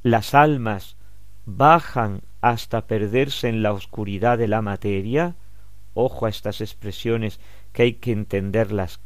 Las 0.03 0.35
almas 0.35 0.95
bajan 1.47 2.21
hasta 2.41 2.85
perderse 2.85 3.49
en 3.49 3.63
la 3.63 3.73
oscuridad 3.73 4.37
de 4.37 4.47
la 4.47 4.61
materia, 4.61 5.35
ojo 5.95 6.27
a 6.27 6.29
estas 6.29 6.61
expresiones 6.61 7.39
que 7.73 7.81
hay 7.81 7.93
que 7.93 8.11
entenderlas 8.11 8.99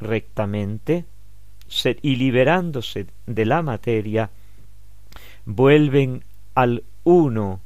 rectamente, 0.00 1.04
y 2.02 2.16
liberándose 2.16 3.06
de 3.26 3.44
la 3.44 3.62
materia, 3.62 4.30
vuelven 5.44 6.22
al 6.54 6.84
uno 7.04 7.60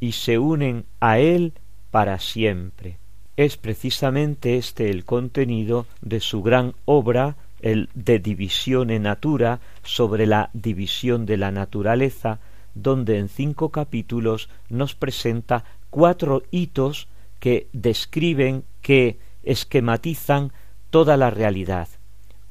y 0.00 0.12
se 0.12 0.38
unen 0.38 0.84
a 1.00 1.18
él 1.18 1.52
para 1.90 2.18
siempre. 2.18 2.98
Es 3.36 3.56
precisamente 3.56 4.56
este 4.56 4.90
el 4.90 5.04
contenido 5.04 5.86
de 6.00 6.20
su 6.20 6.42
gran 6.42 6.74
obra, 6.84 7.36
el 7.60 7.88
de 7.94 8.18
Divisione 8.18 8.98
Natura, 8.98 9.60
sobre 9.82 10.26
la 10.26 10.50
división 10.52 11.26
de 11.26 11.36
la 11.36 11.50
naturaleza, 11.50 12.38
donde 12.74 13.18
en 13.18 13.28
cinco 13.28 13.70
capítulos 13.70 14.48
nos 14.68 14.94
presenta 14.94 15.64
cuatro 15.90 16.42
hitos 16.50 17.08
que 17.40 17.68
describen, 17.72 18.64
que 18.82 19.18
esquematizan 19.42 20.52
toda 20.94 21.16
la 21.16 21.28
realidad. 21.28 21.88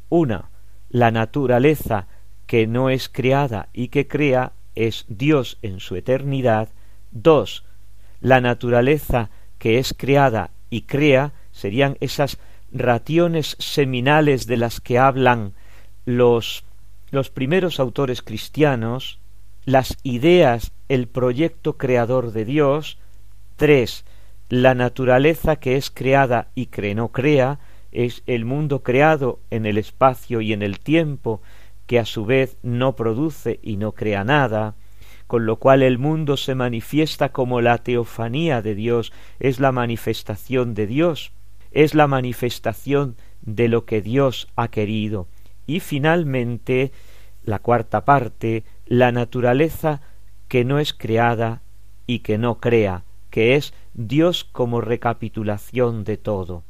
Una, 0.10 0.50
la 0.90 1.12
naturaleza 1.12 2.08
que 2.46 2.68
no 2.68 2.90
es 2.90 3.08
creada 3.08 3.70
y 3.72 3.88
que 3.88 4.10
crea 4.10 4.52
es 4.76 5.06
Dios 5.08 5.60
en 5.62 5.80
su 5.80 5.96
eternidad. 5.96 6.68
Dos, 7.12 7.64
la 8.20 8.42
naturaleza 8.42 9.30
que 9.60 9.80
es 9.80 9.96
creada 9.98 10.50
y 10.70 10.82
crea 10.82 11.32
serían 11.54 11.96
esas 12.02 12.38
raciones 12.74 13.56
seminales 13.60 14.46
de 14.46 14.58
las 14.58 14.82
que 14.82 15.00
hablan 15.00 15.54
los, 16.04 16.66
los 17.12 17.30
primeros 17.30 17.80
autores 17.80 18.22
cristianos, 18.22 19.20
las 19.64 19.96
ideas, 20.04 20.74
el 20.90 21.08
proyecto 21.08 21.78
creador 21.78 22.34
de 22.34 22.44
Dios. 22.44 22.98
Tres, 23.56 24.04
la 24.50 24.76
naturaleza 24.76 25.56
que 25.56 25.78
es 25.78 25.90
creada 25.90 26.50
y 26.56 26.66
que 26.66 26.94
no 26.94 27.08
crea, 27.08 27.60
es 27.94 28.24
el 28.26 28.44
mundo 28.44 28.84
creado 28.84 29.40
en 29.52 29.66
el 29.66 29.78
espacio 29.78 30.42
y 30.42 30.52
en 30.52 30.62
el 30.62 30.80
tiempo, 30.80 31.42
que 31.86 32.00
a 32.00 32.06
su 32.06 32.26
vez 32.26 32.58
no 32.64 32.96
produce 32.96 33.60
y 33.62 33.78
no 33.78 33.94
crea 33.94 34.24
nada. 34.24 34.76
con 35.28 35.46
lo 35.48 35.56
cual 35.56 35.82
el 35.82 35.98
mundo 35.98 36.38
se 36.38 36.54
manifiesta 36.54 37.30
como 37.30 37.62
la 37.62 37.80
teofanía 37.80 38.62
de 38.62 38.76
Dios, 38.76 39.14
es 39.40 39.60
la 39.60 39.72
manifestación 39.72 40.76
de 40.76 40.86
Dios, 40.86 41.32
es 41.72 41.96
la 41.96 42.08
manifestación 42.08 43.16
de 43.42 43.68
lo 43.68 43.86
que 43.86 44.02
Dios 44.02 44.48
ha 44.56 44.68
querido. 44.68 45.28
Y 45.66 45.80
finalmente, 45.80 46.92
la 47.46 47.60
cuarta 47.60 48.06
parte, 48.06 48.64
la 48.86 49.12
naturaleza 49.12 50.02
que 50.50 50.66
no 50.66 50.78
es 50.78 50.94
creada 50.94 51.62
y 52.06 52.20
que 52.20 52.38
no 52.38 52.60
crea, 52.60 53.04
que 53.32 53.56
es 53.56 53.74
Dios 53.94 54.44
como 54.44 54.82
recapitulación 54.82 56.04
de 56.04 56.18
todo. 56.18 56.64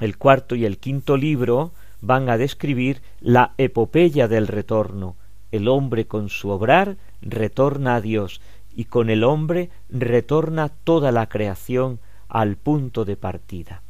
El 0.00 0.16
cuarto 0.16 0.54
y 0.54 0.64
el 0.64 0.78
quinto 0.78 1.16
libro 1.16 1.72
van 2.00 2.30
a 2.30 2.38
describir 2.38 3.02
la 3.20 3.52
epopeya 3.58 4.28
del 4.28 4.46
retorno. 4.46 5.16
El 5.52 5.68
hombre 5.68 6.06
con 6.06 6.30
su 6.30 6.48
obrar 6.48 6.96
retorna 7.20 7.96
a 7.96 8.00
Dios 8.00 8.40
y 8.74 8.86
con 8.86 9.10
el 9.10 9.24
hombre 9.24 9.70
retorna 9.90 10.68
toda 10.68 11.12
la 11.12 11.28
creación 11.28 12.00
al 12.28 12.56
punto 12.56 13.04
de 13.04 13.16
partida. 13.16 13.82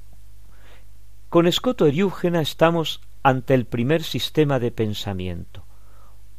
Con 1.29 1.47
Escoto 1.47 1.87
Eriúgena 1.87 2.41
estamos 2.41 3.01
ante 3.23 3.55
el 3.55 3.67
primer 3.67 4.03
sistema 4.03 4.59
de 4.59 4.73
pensamiento, 4.73 5.65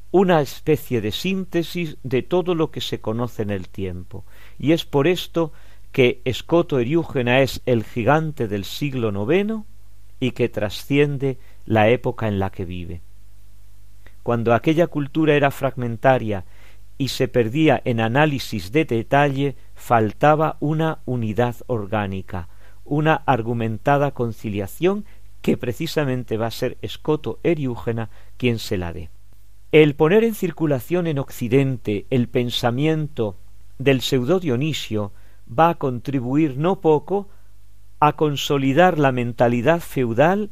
una 0.10 0.42
especie 0.42 1.00
de 1.00 1.14
síntesis 1.14 1.98
de 2.04 2.24
todo 2.24 2.56
lo 2.56 2.72
que 2.72 2.82
se 2.82 3.00
conoce 3.00 3.44
en 3.44 3.52
el 3.52 3.70
tiempo, 3.70 4.26
y 4.60 4.74
es 4.74 4.84
por 4.84 5.08
esto 5.08 5.54
que 5.92 6.22
Escoto 6.26 6.80
Eriúgena 6.80 7.42
es 7.42 7.62
el 7.66 7.84
gigante 7.84 8.48
del 8.48 8.66
siglo 8.66 9.12
noveno 9.12 9.66
y 10.20 10.32
que 10.32 10.50
trasciende 10.50 11.38
la 11.66 11.90
época 11.90 12.28
en 12.28 12.40
la 12.40 12.50
que 12.50 12.66
vive. 12.66 13.02
Cuando 14.24 14.54
aquella 14.54 14.88
cultura 14.88 15.34
era 15.34 15.52
fragmentaria 15.52 16.46
y 16.98 17.10
se 17.10 17.28
perdía 17.28 17.82
en 17.84 18.00
análisis 18.00 18.72
de 18.72 18.86
detalle, 18.86 19.56
faltaba 19.76 20.58
una 20.60 21.00
unidad 21.06 21.56
orgánica, 21.68 22.48
una 22.86 23.16
argumentada 23.26 24.12
conciliación 24.12 25.06
que 25.42 25.58
precisamente 25.58 26.38
va 26.38 26.48
a 26.48 26.52
ser 26.52 26.78
Escoto 26.82 27.40
Eriúgena 27.42 28.10
quien 28.38 28.60
se 28.60 28.78
la 28.78 28.94
dé. 28.94 29.10
El 29.72 29.96
poner 29.96 30.24
en 30.24 30.36
circulación 30.36 31.08
en 31.08 31.18
Occidente 31.18 32.06
el 32.10 32.28
pensamiento 32.28 33.38
del 33.80 34.02
pseudo 34.02 34.40
Dionisio 34.40 35.12
va 35.58 35.70
a 35.70 35.76
contribuir 35.76 36.58
no 36.58 36.82
poco 36.82 37.30
a 38.00 38.14
consolidar 38.14 38.98
la 38.98 39.12
mentalidad 39.12 39.80
feudal 39.80 40.50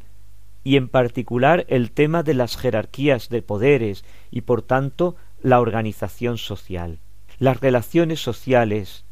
y 0.62 0.76
en 0.76 0.88
particular 0.88 1.64
el 1.68 1.90
tema 1.90 2.22
de 2.22 2.34
las 2.34 2.56
jerarquías 2.56 3.28
de 3.28 3.42
poderes 3.42 4.04
y 4.30 4.42
por 4.42 4.62
tanto 4.62 5.16
la 5.42 5.60
organización 5.60 6.38
social. 6.38 6.98
Las 7.38 7.60
relaciones 7.60 8.20
sociales, 8.20 9.04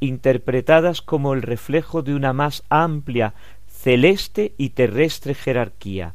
interpretadas 0.00 1.02
como 1.02 1.34
el 1.34 1.42
reflejo 1.42 2.02
de 2.02 2.14
una 2.14 2.32
más 2.32 2.64
amplia 2.70 3.34
celeste 3.68 4.54
y 4.56 4.70
terrestre 4.70 5.34
jerarquía. 5.34 6.14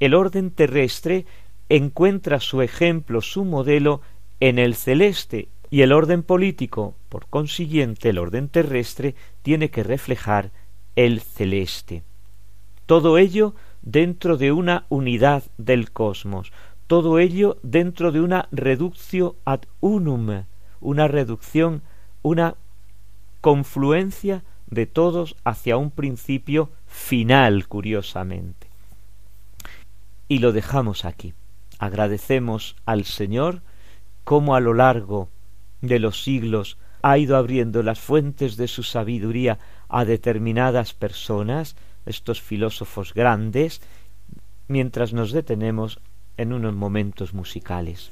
El 0.00 0.14
orden 0.14 0.50
terrestre 0.50 1.26
encuentra 1.68 2.40
su 2.40 2.62
ejemplo, 2.62 3.20
su 3.20 3.44
modelo 3.44 4.00
en 4.40 4.58
el 4.58 4.74
celeste 4.74 5.48
y 5.74 5.82
el 5.82 5.90
orden 5.90 6.22
político, 6.22 6.94
por 7.08 7.26
consiguiente 7.26 8.10
el 8.10 8.18
orden 8.18 8.48
terrestre, 8.48 9.16
tiene 9.42 9.72
que 9.72 9.82
reflejar 9.82 10.52
el 10.94 11.20
celeste. 11.20 12.04
Todo 12.86 13.18
ello 13.18 13.56
dentro 13.82 14.36
de 14.36 14.52
una 14.52 14.86
unidad 14.88 15.42
del 15.58 15.90
cosmos, 15.90 16.52
todo 16.86 17.18
ello 17.18 17.58
dentro 17.64 18.12
de 18.12 18.20
una 18.20 18.48
reductio 18.52 19.34
ad 19.44 19.62
unum, 19.80 20.44
una 20.80 21.08
reducción, 21.08 21.82
una 22.22 22.54
confluencia 23.40 24.44
de 24.68 24.86
todos 24.86 25.34
hacia 25.42 25.76
un 25.76 25.90
principio 25.90 26.70
final, 26.86 27.66
curiosamente. 27.66 28.68
Y 30.28 30.38
lo 30.38 30.52
dejamos 30.52 31.04
aquí. 31.04 31.34
Agradecemos 31.80 32.76
al 32.86 33.06
Señor 33.06 33.62
como 34.22 34.54
a 34.54 34.60
lo 34.60 34.72
largo 34.72 35.30
de 35.86 35.98
los 35.98 36.22
siglos 36.22 36.78
ha 37.02 37.18
ido 37.18 37.36
abriendo 37.36 37.82
las 37.82 38.00
fuentes 38.00 38.56
de 38.56 38.68
su 38.68 38.82
sabiduría 38.82 39.58
a 39.88 40.04
determinadas 40.04 40.94
personas, 40.94 41.76
estos 42.06 42.40
filósofos 42.40 43.12
grandes, 43.12 43.82
mientras 44.68 45.12
nos 45.12 45.32
detenemos 45.32 46.00
en 46.36 46.52
unos 46.52 46.74
momentos 46.74 47.34
musicales. 47.34 48.10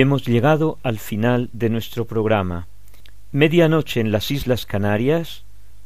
Hemos 0.00 0.26
llegado 0.26 0.78
al 0.82 0.98
final 0.98 1.50
de 1.52 1.70
nuestro 1.70 2.04
programa. 2.04 2.66
Medianoche 3.32 4.00
en 4.00 4.12
las 4.12 4.30
Islas 4.30 4.66
Canarias, 4.66 5.44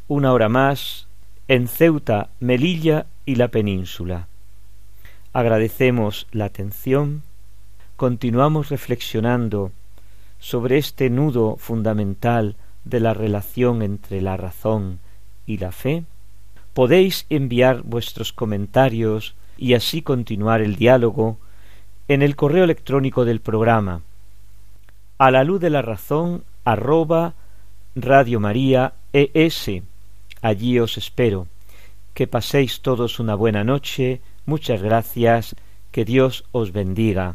una 0.08 0.32
hora 0.32 0.48
más 0.48 1.08
en 1.48 1.68
Ceuta, 1.68 2.30
Melilla 2.40 3.06
y 3.26 3.36
la 3.36 3.48
península. 3.48 4.28
Agradecemos 5.32 6.26
la 6.32 6.46
atención, 6.46 7.22
continuamos 7.96 8.68
reflexionando 8.68 9.72
sobre 10.38 10.78
este 10.78 11.10
nudo 11.10 11.56
fundamental 11.56 12.56
de 12.84 13.00
la 13.00 13.14
relación 13.14 13.82
entre 13.82 14.20
la 14.20 14.36
razón 14.36 15.00
y 15.46 15.58
la 15.58 15.72
fe. 15.72 16.04
Podéis 16.72 17.26
enviar 17.30 17.82
vuestros 17.82 18.32
comentarios 18.32 19.34
y 19.56 19.74
así 19.74 20.02
continuar 20.02 20.60
el 20.60 20.76
diálogo 20.76 21.38
en 22.09 22.22
el 22.22 22.36
correo 22.36 22.64
electrónico 22.64 23.24
del 23.24 23.40
programa 23.40 24.02
a 25.18 25.30
la 25.30 25.44
luz 25.44 25.61
de 25.61 25.70
la 25.70 25.82
razón 25.82 26.44
arroba 26.64 27.34
Radio 27.94 28.40
María 28.40 28.94
ES. 29.12 29.82
Allí 30.42 30.78
os 30.78 30.98
espero. 30.98 31.46
que 32.14 32.28
paséis 32.28 32.80
todos 32.80 33.18
una 33.18 33.34
buena 33.34 33.64
noche, 33.64 34.20
muchas 34.46 34.80
gracias, 34.80 35.57
que 35.90 36.05
Dios 36.05 36.44
os 36.52 36.70
bendiga. 36.70 37.34